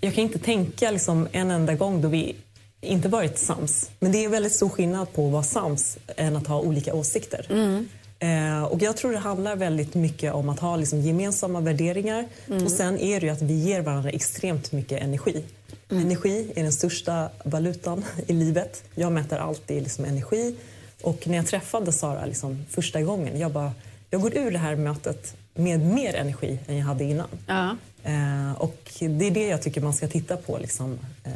jag 0.02 0.14
kan 0.14 0.24
inte 0.24 0.40
tänka 0.40 0.92
liksom 0.92 1.28
en 1.32 1.52
enda 1.52 1.74
gång 1.74 2.02
då 2.02 2.08
vi 2.08 2.36
inte 2.82 3.10
varit 3.10 3.40
sams. 3.40 3.90
Men 4.00 4.12
det 4.12 4.26
är 4.26 4.30
väldigt 4.30 4.54
stor 4.54 4.70
skillnad 4.70 5.14
på 5.14 5.26
att 5.26 5.32
vara 5.32 5.44
sams 5.44 5.98
än 6.16 6.36
att 6.36 6.48
ha 6.48 6.60
olika 6.60 6.94
åsikter. 6.94 7.48
Mm. 7.50 7.88
Eh, 8.20 8.64
och 8.64 8.82
jag 8.82 8.98
tror 8.98 9.12
det 9.12 9.18
handlar 9.18 9.56
väldigt 9.56 9.94
mycket 9.94 10.34
om 10.34 10.50
att 10.50 10.60
ha 10.60 10.76
liksom 10.76 11.02
gemensamma 11.02 11.60
värderingar 11.60 12.26
mm. 12.48 12.64
och 12.64 12.72
sen 12.72 13.00
är 13.00 13.20
det 13.20 13.26
ju 13.26 13.32
att 13.32 13.42
vi 13.42 13.54
ger 13.54 13.82
varandra 13.82 14.10
extremt 14.10 14.72
mycket 14.72 15.02
energi. 15.02 15.44
Mm. 15.90 16.06
Energi 16.06 16.52
är 16.56 16.64
den 16.64 16.74
största 16.74 17.30
valutan 17.44 18.06
i 18.28 18.34
livet. 18.34 18.84
Jag 18.96 19.12
mäter 19.12 19.38
alltid 19.38 19.84
liksom 19.84 20.06
energi 20.06 20.56
och 21.06 21.28
när 21.28 21.36
jag 21.36 21.48
träffade 21.48 21.92
Sara 21.92 22.26
liksom 22.26 22.66
första 22.70 23.02
gången, 23.02 23.40
jag 23.40 23.52
bara, 23.52 23.72
jag 24.10 24.22
går 24.22 24.38
ur 24.38 24.52
det 24.52 24.58
här 24.58 24.76
mötet 24.76 25.36
med 25.54 25.80
mer 25.80 26.16
energi 26.16 26.60
än 26.68 26.78
jag 26.78 26.86
hade 26.86 27.04
innan. 27.04 27.28
Ja. 27.48 27.76
Eh, 28.04 28.62
och 28.62 28.92
det 29.00 29.28
är 29.28 29.32
det 29.32 29.48
jag 29.48 29.62
tycker 29.62 29.82
man 29.82 29.94
ska 29.94 30.08
titta 30.08 30.38
på. 30.38 30.58
Liksom, 30.58 31.00
eh, 31.24 31.32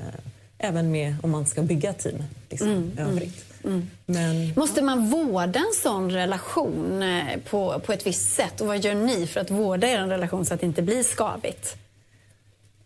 även 0.58 0.92
med 0.92 1.16
om 1.24 1.32
man 1.32 1.46
ska 1.46 1.62
bygga 1.62 1.94
team 1.94 2.24
liksom, 2.50 2.70
mm, 2.70 2.92
mm, 2.98 3.08
övrigt. 3.08 3.46
Mm. 3.64 3.90
Men, 4.06 4.54
Måste 4.56 4.82
man 4.82 5.10
vårda 5.10 5.60
en 5.60 5.74
sån 5.84 6.12
relation 6.12 7.04
eh, 7.04 7.40
på, 7.50 7.80
på 7.86 7.94
ett 7.94 8.08
visst 8.08 8.36
sätt? 8.36 8.62
Och 8.62 8.68
vad 8.68 8.80
gör 8.80 8.96
ni 8.96 9.28
för 9.28 9.40
att 9.40 9.52
vårda 9.52 9.88
er 9.88 10.08
relation 10.08 10.46
så 10.46 10.54
att 10.54 10.60
det 10.60 10.66
inte 10.66 10.82
blir 10.82 11.04
skavigt? 11.04 11.76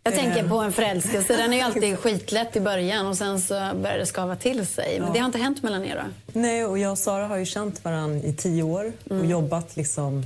Jag 0.03 0.15
tänker 0.15 0.47
på 0.47 0.57
en 0.57 0.71
förälskelse. 0.71 1.37
Den 1.37 1.53
är 1.53 1.57
ju 1.57 1.63
alltid 1.63 1.99
skitlätt 1.99 2.55
i 2.55 2.59
början 2.59 3.07
och 3.07 3.17
sen 3.17 3.41
så 3.41 3.53
börjar 3.53 3.97
det 3.97 4.05
skava 4.05 4.35
till 4.35 4.67
sig. 4.67 4.99
Men 4.99 5.07
ja. 5.07 5.13
det 5.13 5.19
har 5.19 5.25
inte 5.25 5.37
hänt 5.37 5.63
mellan 5.63 5.85
er 5.85 5.95
då? 5.95 6.39
Nej, 6.39 6.65
och 6.65 6.77
jag 6.79 6.91
och 6.91 6.97
Sara 6.97 7.27
har 7.27 7.37
ju 7.37 7.45
känt 7.45 7.83
varandra 7.83 8.27
i 8.27 8.33
tio 8.33 8.63
år 8.63 8.93
och 9.05 9.11
mm. 9.11 9.29
jobbat 9.29 9.75
liksom 9.75 10.25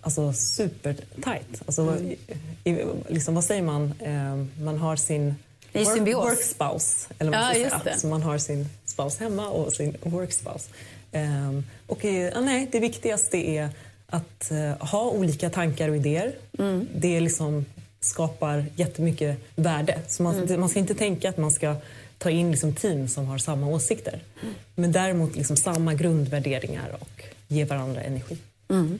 alltså 0.00 0.32
supertajt. 0.32 1.62
Alltså, 1.66 1.82
mm. 1.82 2.16
i, 2.64 2.84
liksom, 3.08 3.34
vad 3.34 3.44
säger 3.44 3.62
man? 3.62 3.94
Eh, 4.00 4.62
man 4.64 4.78
har 4.78 4.96
sin 4.96 5.34
det 5.72 5.80
är. 5.80 6.14
Work 6.14 6.42
spouse, 6.42 7.08
eller 7.18 7.30
man 7.30 7.40
ja, 7.40 7.52
säga. 7.52 7.96
Så 7.96 8.06
man 8.06 8.22
har 8.22 8.38
sin 8.38 8.68
spouse 8.84 9.24
hemma 9.24 9.48
och 9.48 9.72
sin 9.72 9.96
work 10.02 10.32
spouse. 10.32 10.68
Um, 11.12 11.64
och, 11.86 12.04
uh, 12.04 12.40
nej, 12.40 12.68
det 12.72 12.80
viktigaste 12.80 13.36
är 13.36 13.68
att 14.06 14.50
uh, 14.52 14.86
ha 14.86 15.10
olika 15.10 15.50
tankar 15.50 15.88
och 15.88 15.96
idéer. 15.96 16.34
Mm. 16.58 16.88
Det 16.94 17.20
liksom 17.20 17.64
skapar 18.00 18.64
jättemycket 18.76 19.38
värde. 19.54 20.00
Så 20.08 20.22
man, 20.22 20.34
mm. 20.34 20.60
man 20.60 20.68
ska 20.68 20.78
inte 20.78 20.94
tänka 20.94 21.28
att 21.28 21.38
man 21.38 21.50
ska 21.50 21.76
ta 22.18 22.30
in 22.30 22.50
liksom 22.50 22.74
team 22.74 23.08
som 23.08 23.26
har 23.26 23.38
samma 23.38 23.66
åsikter. 23.66 24.20
Mm. 24.42 24.54
Men 24.74 24.92
däremot 24.92 25.36
liksom 25.36 25.56
samma 25.56 25.94
grundvärderingar 25.94 26.96
och 27.00 27.22
ge 27.48 27.64
varandra 27.64 28.02
energi. 28.02 28.38
Mm. 28.68 28.98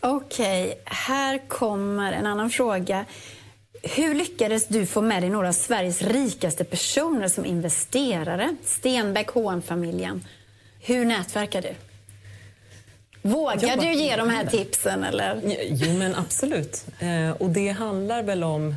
Okej, 0.00 0.66
okay. 0.66 0.78
här 0.84 1.48
kommer 1.48 2.12
en 2.12 2.26
annan 2.26 2.50
fråga. 2.50 3.04
Hur 3.82 4.14
lyckades 4.14 4.66
du 4.66 4.86
få 4.86 5.00
med 5.00 5.22
dig 5.22 5.30
några 5.30 5.48
av 5.48 5.52
Sveriges 5.52 6.02
rikaste 6.02 6.64
personer 6.64 7.28
som 7.28 7.44
investerare? 7.44 8.56
Stenbeck, 8.64 9.30
hm 9.30 9.62
familjen 9.62 10.24
Hur 10.80 11.04
nätverkar 11.04 11.62
du? 11.62 11.74
Vågar 13.22 13.76
du 13.76 13.92
ge 13.94 14.16
de 14.16 14.30
här 14.30 14.46
tipsen? 14.46 15.04
Eller? 15.04 15.40
Jo, 15.70 15.92
men 15.92 16.14
absolut. 16.14 16.86
Eh, 16.98 17.30
och 17.30 17.50
det 17.50 17.68
handlar 17.68 18.22
väl 18.22 18.44
om... 18.44 18.74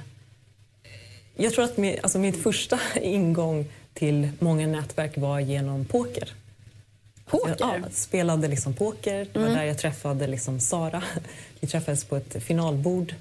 Jag 1.35 1.53
tror 1.53 1.65
att 1.65 1.77
min, 1.77 1.99
alltså 2.03 2.17
min 2.17 2.33
första 2.33 2.79
ingång 3.01 3.65
till 3.93 4.29
många 4.39 4.67
nätverk 4.67 5.17
var 5.17 5.39
genom 5.39 5.85
poker. 5.85 6.33
Poker? 7.25 7.55
Jag, 7.59 7.79
ja, 7.79 7.89
spelade 7.91 8.47
liksom 8.47 8.73
poker. 8.73 9.27
Det 9.33 9.39
var 9.39 9.45
mm. 9.45 9.57
där 9.57 9.65
jag 9.65 9.77
träffade 9.77 10.27
liksom 10.27 10.59
Sara. 10.59 11.03
Vi 11.59 11.67
träffades 11.67 12.05
på 12.05 12.15
ett 12.15 12.43
finalbord 12.43 13.13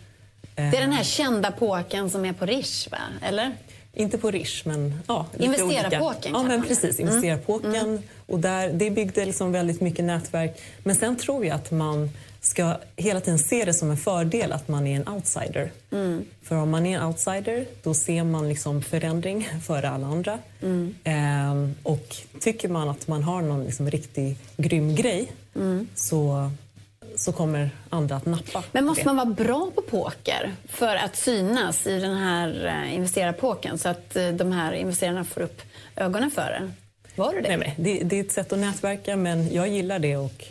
det 0.56 0.62
är 0.62 0.80
den 0.80 0.92
här 0.92 1.04
kända 1.04 1.50
påken 1.50 2.10
som 2.10 2.24
är 2.24 2.32
på 2.32 2.46
Rish, 2.46 2.90
va? 2.90 2.98
Eller? 3.22 3.52
Inte 3.94 4.18
på 4.18 4.30
Rish, 4.30 4.62
men 4.66 5.00
ja, 5.09 5.26
Investera-påken 5.38 6.33
Ja, 6.33 6.42
men 6.42 6.62
precis. 6.62 6.98
Mm. 6.98 7.09
Investera-påken. 7.09 7.74
Mm. 7.74 8.02
Och 8.26 8.38
där, 8.38 8.68
det 8.68 8.90
byggde 8.90 9.24
liksom 9.24 9.52
väldigt 9.52 9.80
mycket 9.80 10.04
nätverk. 10.04 10.61
Men 10.83 10.96
sen 10.96 11.16
tror 11.16 11.46
jag 11.46 11.54
att 11.54 11.70
man 11.70 12.11
ska 12.40 12.76
hela 12.96 13.20
tiden 13.20 13.38
se 13.38 13.64
det 13.64 13.74
som 13.74 13.90
en 13.90 13.96
fördel 13.96 14.52
att 14.52 14.68
man 14.68 14.87
är 14.87 14.96
en 14.96 15.09
outsider. 15.09 15.72
Mm. 15.90 16.24
För 16.42 16.57
om 16.57 16.70
man 16.70 16.87
är 16.87 16.98
en 16.98 17.04
outsider, 17.07 17.66
då 17.83 17.94
ser 17.94 18.24
man 18.24 18.48
liksom 18.48 18.83
förändring 18.83 19.48
före 19.66 19.88
alla 19.88 20.07
andra. 20.07 20.38
Mm. 20.62 20.94
Ehm, 21.04 21.74
och 21.83 22.16
tycker 22.40 22.68
man 22.68 22.88
att 22.88 23.09
man 23.09 23.22
har 23.22 23.42
någon 23.42 23.64
liksom 23.64 23.90
riktig 23.90 24.37
grym 24.57 24.94
grej 24.94 25.33
mm. 25.54 25.88
så 25.94 26.50
så 27.16 27.33
kommer 27.33 27.70
andra 27.90 28.16
att 28.16 28.27
nappa. 28.27 28.64
Men 28.72 28.85
måste 28.85 29.05
man 29.05 29.16
vara 29.16 29.27
bra 29.27 29.70
på 29.74 29.83
poker 29.83 30.53
för 30.68 30.96
att 30.96 31.16
synas 31.16 31.87
i 31.87 32.00
den 32.00 32.16
här 32.16 32.66
eh, 32.66 32.94
investerarpåken 32.94 33.79
så 33.79 33.88
att 33.88 34.16
eh, 34.16 34.29
de 34.29 34.53
här 34.53 34.72
investerarna 34.72 35.24
får 35.24 35.40
upp 35.40 35.62
ögonen 35.96 36.31
för 36.31 36.50
en? 36.61 36.74
Var 37.16 37.35
det 37.35 37.40
det? 37.40 37.48
Nej, 37.48 37.57
nej. 37.57 37.74
Det, 37.79 38.05
det, 38.05 38.16
är 38.16 38.24
ett 38.24 38.33
sätt 38.33 38.53
att 38.53 38.59
nätverka, 38.59 39.16
men 39.16 39.53
jag 39.53 39.68
gillar 39.68 39.98
det 39.98 40.16
och 40.16 40.44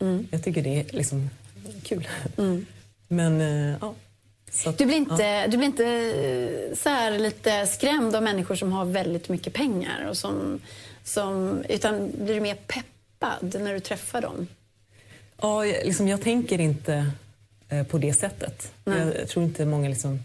mm. 0.00 0.26
jag 0.30 0.44
tycker 0.44 0.62
det 0.62 0.80
är 0.80 0.96
liksom 0.96 1.30
kul. 1.82 2.08
Mm. 2.38 2.66
Men, 3.08 3.40
eh, 3.40 3.76
ja. 3.80 3.94
Att, 4.66 4.78
du 4.78 4.86
blir 4.86 4.96
inte, 4.96 5.22
ja. 5.22 5.46
du 5.46 5.56
blir 5.56 5.66
inte 5.66 6.76
så 6.82 6.88
här 6.88 7.18
lite 7.18 7.66
skrämd 7.66 8.16
av 8.16 8.22
människor 8.22 8.54
som 8.54 8.72
har 8.72 8.84
väldigt 8.84 9.28
mycket 9.28 9.54
pengar? 9.54 10.06
Och 10.08 10.16
som, 10.16 10.60
som, 11.04 11.62
utan 11.68 12.10
blir 12.24 12.34
du 12.34 12.40
mer 12.40 12.54
peppad 12.54 13.60
när 13.60 13.74
du 13.74 13.80
träffar 13.80 14.20
dem? 14.20 14.46
Ja, 15.42 15.62
liksom, 15.62 16.08
jag 16.08 16.20
tänker 16.20 16.60
inte 16.60 17.10
eh, 17.68 17.82
på 17.82 17.98
det 17.98 18.12
sättet. 18.12 18.72
Nej. 18.84 19.14
Jag 19.18 19.28
tror 19.28 19.44
inte 19.44 19.64
många 19.64 19.88
liksom, 19.88 20.20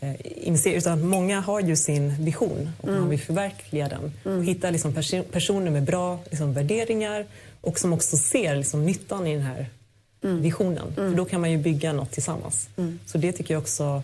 eh, 0.00 0.14
inser, 0.20 0.72
utan 0.72 1.08
många 1.08 1.40
har 1.40 1.60
ju 1.60 1.76
sin 1.76 2.24
vision 2.24 2.70
och 2.80 2.88
mm. 2.88 3.00
man 3.00 3.10
vill 3.10 3.20
förverkliga 3.20 3.88
den. 3.88 4.12
Mm. 4.24 4.38
Och 4.38 4.44
hitta 4.44 4.70
liksom, 4.70 4.92
pers 4.92 5.14
personer 5.32 5.70
med 5.70 5.82
bra 5.82 6.18
liksom, 6.30 6.52
värderingar 6.52 7.26
och 7.60 7.78
som 7.78 7.92
också 7.92 8.16
ser 8.16 8.56
liksom, 8.56 8.86
nyttan 8.86 9.26
i 9.26 9.34
den 9.34 9.42
här 9.42 9.66
mm. 10.24 10.42
visionen. 10.42 10.94
För 10.94 11.02
mm. 11.02 11.16
då 11.16 11.24
kan 11.24 11.40
man 11.40 11.50
ju 11.50 11.58
bygga 11.58 11.92
något 11.92 12.10
tillsammans. 12.10 12.68
Mm. 12.76 12.98
Så 13.06 13.18
det 13.18 13.32
tycker 13.32 13.54
jag 13.54 13.60
också 13.60 14.02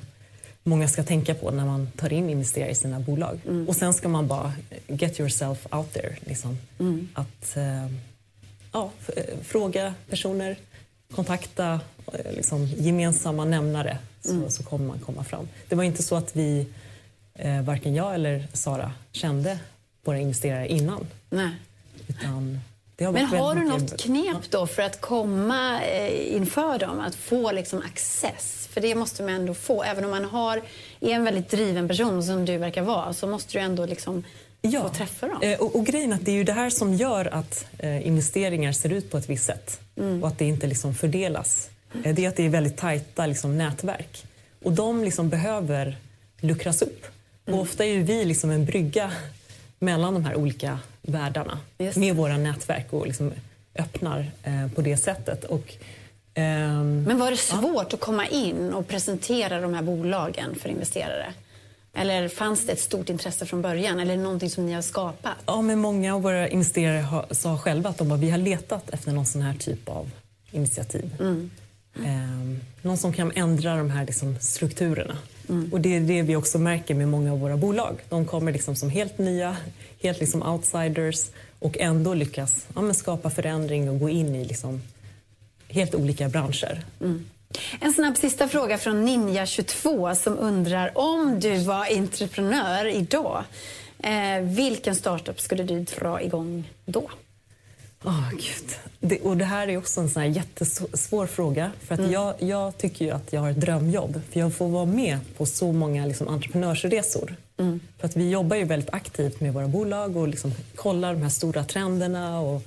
många 0.62 0.88
ska 0.88 1.02
tänka 1.02 1.34
på 1.34 1.50
när 1.50 1.66
man 1.66 1.88
tar 1.96 2.12
in 2.12 2.30
investerare 2.30 2.70
i 2.70 2.74
sina 2.74 3.00
bolag. 3.00 3.40
Mm. 3.48 3.68
Och 3.68 3.76
sen 3.76 3.94
ska 3.94 4.08
man 4.08 4.26
bara 4.26 4.52
get 4.86 5.20
yourself 5.20 5.66
out 5.70 5.92
there. 5.92 6.16
Liksom. 6.24 6.58
Att... 7.14 7.56
Eh, 7.56 7.86
ja, 8.72 8.90
eh, 9.16 9.38
fråga 9.42 9.94
personer, 10.10 10.56
kontakta 11.14 11.80
eh, 12.12 12.32
liksom, 12.32 12.66
gemensamma 12.66 13.44
nämnare 13.44 13.98
så, 14.20 14.32
mm. 14.32 14.50
så 14.50 14.62
kommer 14.62 14.86
man 14.86 14.98
komma 14.98 15.24
fram. 15.24 15.48
Det 15.68 15.74
var 15.74 15.84
inte 15.84 16.02
så 16.02 16.16
att 16.16 16.36
vi, 16.36 16.66
eh, 17.34 17.62
varken 17.62 17.94
jag 17.94 18.14
eller 18.14 18.46
Sara, 18.52 18.92
kände 19.12 19.58
våra 20.04 20.18
investerare 20.18 20.68
innan. 20.68 21.06
Nej. 21.30 21.50
Utan 22.06 22.60
Men 22.96 23.26
har 23.26 23.54
du 23.54 23.64
något 23.64 24.00
knep 24.00 24.50
då 24.50 24.66
för 24.66 24.82
att 24.82 25.00
komma 25.00 25.82
eh, 25.82 26.36
inför 26.36 26.78
dem, 26.78 27.00
att 27.00 27.14
få 27.14 27.52
liksom 27.52 27.82
access? 27.82 28.68
För 28.70 28.80
det 28.80 28.94
måste 28.94 29.22
man 29.22 29.34
ändå 29.34 29.54
få. 29.54 29.82
Även 29.82 30.04
om 30.04 30.10
man 30.10 30.24
har, 30.24 30.62
är 31.00 31.10
en 31.10 31.24
väldigt 31.24 31.50
driven 31.50 31.88
person 31.88 32.22
som 32.22 32.44
du 32.44 32.58
verkar 32.58 32.82
vara 32.82 33.12
så 33.12 33.26
måste 33.26 33.58
du 33.58 33.58
ändå 33.58 33.86
liksom 33.86 34.24
ja. 34.62 34.82
få 34.82 34.88
träffa 34.88 35.28
dem. 35.28 35.42
Eh, 35.42 35.60
och, 35.60 35.76
och 35.76 35.86
grejen 35.86 36.12
att 36.12 36.24
det 36.24 36.30
är 36.30 36.36
ju 36.36 36.44
det 36.44 36.52
här 36.52 36.70
som 36.70 36.94
gör 36.94 37.34
att 37.34 37.66
eh, 37.78 38.06
investeringar 38.06 38.72
ser 38.72 38.92
ut 38.92 39.10
på 39.10 39.18
ett 39.18 39.30
visst 39.30 39.44
sätt 39.44 39.80
mm. 39.96 40.22
och 40.22 40.28
att 40.28 40.38
det 40.38 40.44
inte 40.44 40.66
liksom 40.66 40.94
fördelas 40.94 41.70
eh, 42.04 42.14
det 42.14 42.24
är 42.24 42.28
att 42.28 42.36
det 42.36 42.46
är 42.46 42.48
väldigt 42.48 42.76
tajta 42.76 43.26
liksom, 43.26 43.58
nätverk. 43.58 44.24
Och 44.62 44.72
de 44.72 45.04
liksom 45.04 45.28
behöver 45.28 45.96
luckras 46.40 46.82
upp. 46.82 47.06
Och 47.46 47.60
ofta 47.60 47.84
är 47.84 47.88
ju 47.88 48.02
vi 48.02 48.24
liksom 48.24 48.50
en 48.50 48.64
brygga 48.64 49.12
mellan 49.78 50.14
de 50.14 50.24
här 50.24 50.34
olika 50.34 50.78
världarna 51.02 51.58
med 51.94 52.16
våra 52.16 52.36
nätverk 52.36 52.92
och 52.92 53.06
liksom 53.06 53.32
öppnar 53.74 54.30
eh, 54.42 54.68
på 54.74 54.82
det 54.82 54.96
sättet. 54.96 55.44
Och, 55.44 55.74
ehm, 56.34 57.02
Men 57.02 57.18
var 57.18 57.30
det 57.30 57.36
svårt 57.36 57.86
ja. 57.90 57.94
att 57.94 58.00
komma 58.00 58.26
in 58.26 58.72
och 58.72 58.88
presentera 58.88 59.60
de 59.60 59.74
här 59.74 59.82
bolagen 59.82 60.54
för 60.54 60.68
investerare? 60.68 61.34
Eller 61.94 62.28
fanns 62.28 62.66
det 62.66 62.72
ett 62.72 62.80
stort 62.80 63.08
intresse 63.08 63.46
från 63.46 63.62
början? 63.62 64.00
Eller 64.00 64.16
någonting 64.16 64.50
som 64.50 64.66
ni 64.66 64.72
har 64.72 64.82
skapat? 64.82 65.36
Ja, 65.46 65.62
men 65.62 65.78
många 65.78 66.14
av 66.14 66.22
våra 66.22 66.48
investerare 66.48 67.00
har, 67.00 67.26
sa 67.30 67.58
själva 67.58 67.90
att 67.90 67.98
de 67.98 68.08
bara, 68.08 68.18
vi 68.18 68.30
har 68.30 68.38
letat 68.38 68.90
efter 68.90 69.12
någon 69.12 69.26
sån 69.26 69.42
här 69.42 69.54
typ 69.54 69.88
av 69.88 70.10
initiativ. 70.50 71.16
Mm. 71.20 71.50
Eh, 71.94 72.62
någon 72.82 72.98
som 72.98 73.12
kan 73.12 73.32
ändra 73.34 73.76
de 73.76 73.90
här 73.90 74.06
liksom, 74.06 74.36
strukturerna. 74.40 75.18
Mm. 75.48 75.72
Och 75.72 75.80
det 75.80 75.96
är 75.96 76.00
det 76.00 76.22
vi 76.22 76.36
också 76.36 76.58
märker 76.58 76.94
med 76.94 77.08
många 77.08 77.32
av 77.32 77.40
våra 77.40 77.56
bolag. 77.56 78.00
De 78.08 78.24
kommer 78.24 78.52
liksom 78.52 78.76
som 78.76 78.90
helt 78.90 79.18
nya, 79.18 79.56
helt 80.02 80.20
liksom 80.20 80.42
outsiders 80.42 81.30
och 81.58 81.78
ändå 81.78 82.14
lyckas 82.14 82.66
ja, 82.74 82.94
skapa 82.94 83.30
förändring 83.30 83.90
och 83.90 83.98
gå 83.98 84.08
in 84.08 84.34
i 84.34 84.44
liksom 84.44 84.82
helt 85.68 85.94
olika 85.94 86.28
branscher. 86.28 86.84
Mm. 87.00 87.24
En 87.80 87.92
snabb 87.92 88.16
sista 88.16 88.48
fråga 88.48 88.78
från 88.78 89.08
Ninja22 89.08 90.14
som 90.14 90.38
undrar 90.38 90.98
om 90.98 91.40
du 91.40 91.58
var 91.58 91.96
entreprenör 91.96 92.86
idag, 92.86 93.44
eh, 93.98 94.40
vilken 94.42 94.94
startup 94.94 95.40
skulle 95.40 95.62
du 95.62 95.80
dra 95.80 96.22
igång 96.22 96.70
då? 96.84 97.10
Oh, 98.04 98.30
Gud. 98.30 98.76
Det, 99.00 99.20
och 99.20 99.36
det 99.36 99.44
här 99.44 99.68
är 99.68 99.76
också 99.76 100.00
en 100.00 100.10
sån 100.10 100.32
jättesvår 100.32 101.26
fråga. 101.26 101.70
För 101.80 101.94
att 101.94 102.00
mm. 102.00 102.12
jag, 102.12 102.34
jag, 102.38 102.78
tycker 102.78 103.04
ju 103.04 103.10
att 103.10 103.32
jag 103.32 103.40
har 103.40 103.50
ett 103.50 103.60
drömjobb. 103.60 104.20
För 104.30 104.40
jag 104.40 104.54
får 104.54 104.68
vara 104.68 104.84
med 104.84 105.18
på 105.36 105.46
så 105.46 105.72
många 105.72 106.06
liksom, 106.06 106.28
entreprenörsresor. 106.28 107.36
Mm. 107.58 107.80
För 107.98 108.06
att 108.08 108.16
vi 108.16 108.30
jobbar 108.30 108.56
ju 108.56 108.64
väldigt 108.64 108.94
aktivt 108.94 109.40
med 109.40 109.52
våra 109.52 109.68
bolag 109.68 110.16
och 110.16 110.28
liksom 110.28 110.52
kollar 110.74 111.14
de 111.14 111.22
här 111.22 111.30
stora 111.30 111.64
trenderna. 111.64 112.40
Och, 112.40 112.62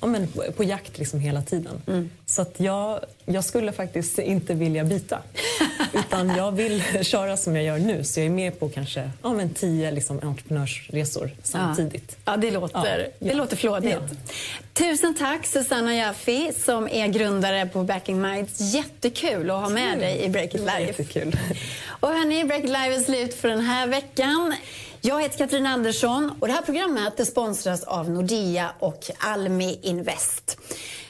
ja, 0.00 0.06
men 0.06 0.28
på 0.56 0.64
jakt 0.64 0.98
liksom 0.98 1.20
hela 1.20 1.42
tiden. 1.42 1.82
Mm. 1.86 2.10
Så 2.26 2.42
att 2.42 2.54
jag, 2.56 3.00
jag 3.24 3.44
skulle 3.44 3.72
faktiskt 3.72 4.18
inte 4.18 4.54
vilja 4.54 4.84
byta. 4.84 5.22
Utan 5.92 6.36
jag 6.36 6.52
vill 6.52 6.82
köra 7.02 7.36
som 7.36 7.56
jag 7.56 7.64
gör 7.64 7.78
nu. 7.78 8.04
Så 8.04 8.20
jag 8.20 8.26
är 8.26 8.30
med 8.30 8.60
på 8.60 8.68
kanske 8.68 9.10
ja, 9.22 9.32
men 9.32 9.54
tio 9.54 9.90
liksom, 9.90 10.20
entreprenörsresor 10.22 11.30
samtidigt. 11.42 12.16
Ja, 12.24 12.32
ja 12.32 12.36
det, 12.36 12.50
låter, 12.50 13.12
ja. 13.18 13.26
det 13.28 13.34
låter 13.34 13.56
flådigt. 13.56 13.98
Tusen 14.72 15.14
tack 15.14 15.46
Susanna 15.46 15.94
Jaffi 15.94 16.52
som 16.58 16.88
är 16.88 17.06
grundare 17.06 17.66
på 17.66 17.82
Backing 17.82 18.20
Minds. 18.20 18.60
Jättekul 18.60 19.50
att 19.50 19.62
ha 19.62 19.68
med 19.68 19.98
dig 19.98 20.24
i 20.24 20.28
Break 20.28 20.54
It 20.54 20.60
Life. 20.60 20.80
Jättekul. 20.80 21.36
Och 21.86 22.08
hörni, 22.08 22.44
Break 22.44 22.64
It 22.64 22.70
Life 22.70 22.94
är 22.94 23.00
slut 23.00 23.34
för 23.34 23.48
den 23.48 23.60
här 23.60 23.86
veckan. 23.86 24.54
Jag 25.06 25.22
heter 25.22 25.38
Katarina 25.38 25.70
Andersson 25.70 26.32
och 26.40 26.46
det 26.46 26.52
här 26.52 26.62
programmet 26.62 27.16
det 27.16 27.26
sponsras 27.26 27.84
av 27.84 28.10
Nordea 28.10 28.70
och 28.78 29.10
Almi 29.18 29.78
Invest. 29.82 30.58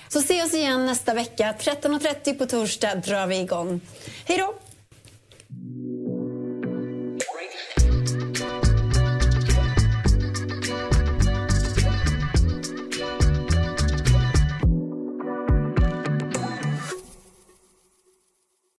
Så 0.09 0.20
se 0.20 0.42
oss 0.42 0.54
igen 0.54 0.87
nästa 0.87 1.14
vecka. 1.14 1.54
13.30 1.61 2.38
på 2.38 2.46
torsdag 2.46 2.94
drar 2.94 3.26
vi 3.26 3.38
igång. 3.38 3.80
Hej 4.24 4.38
då! 4.38 4.63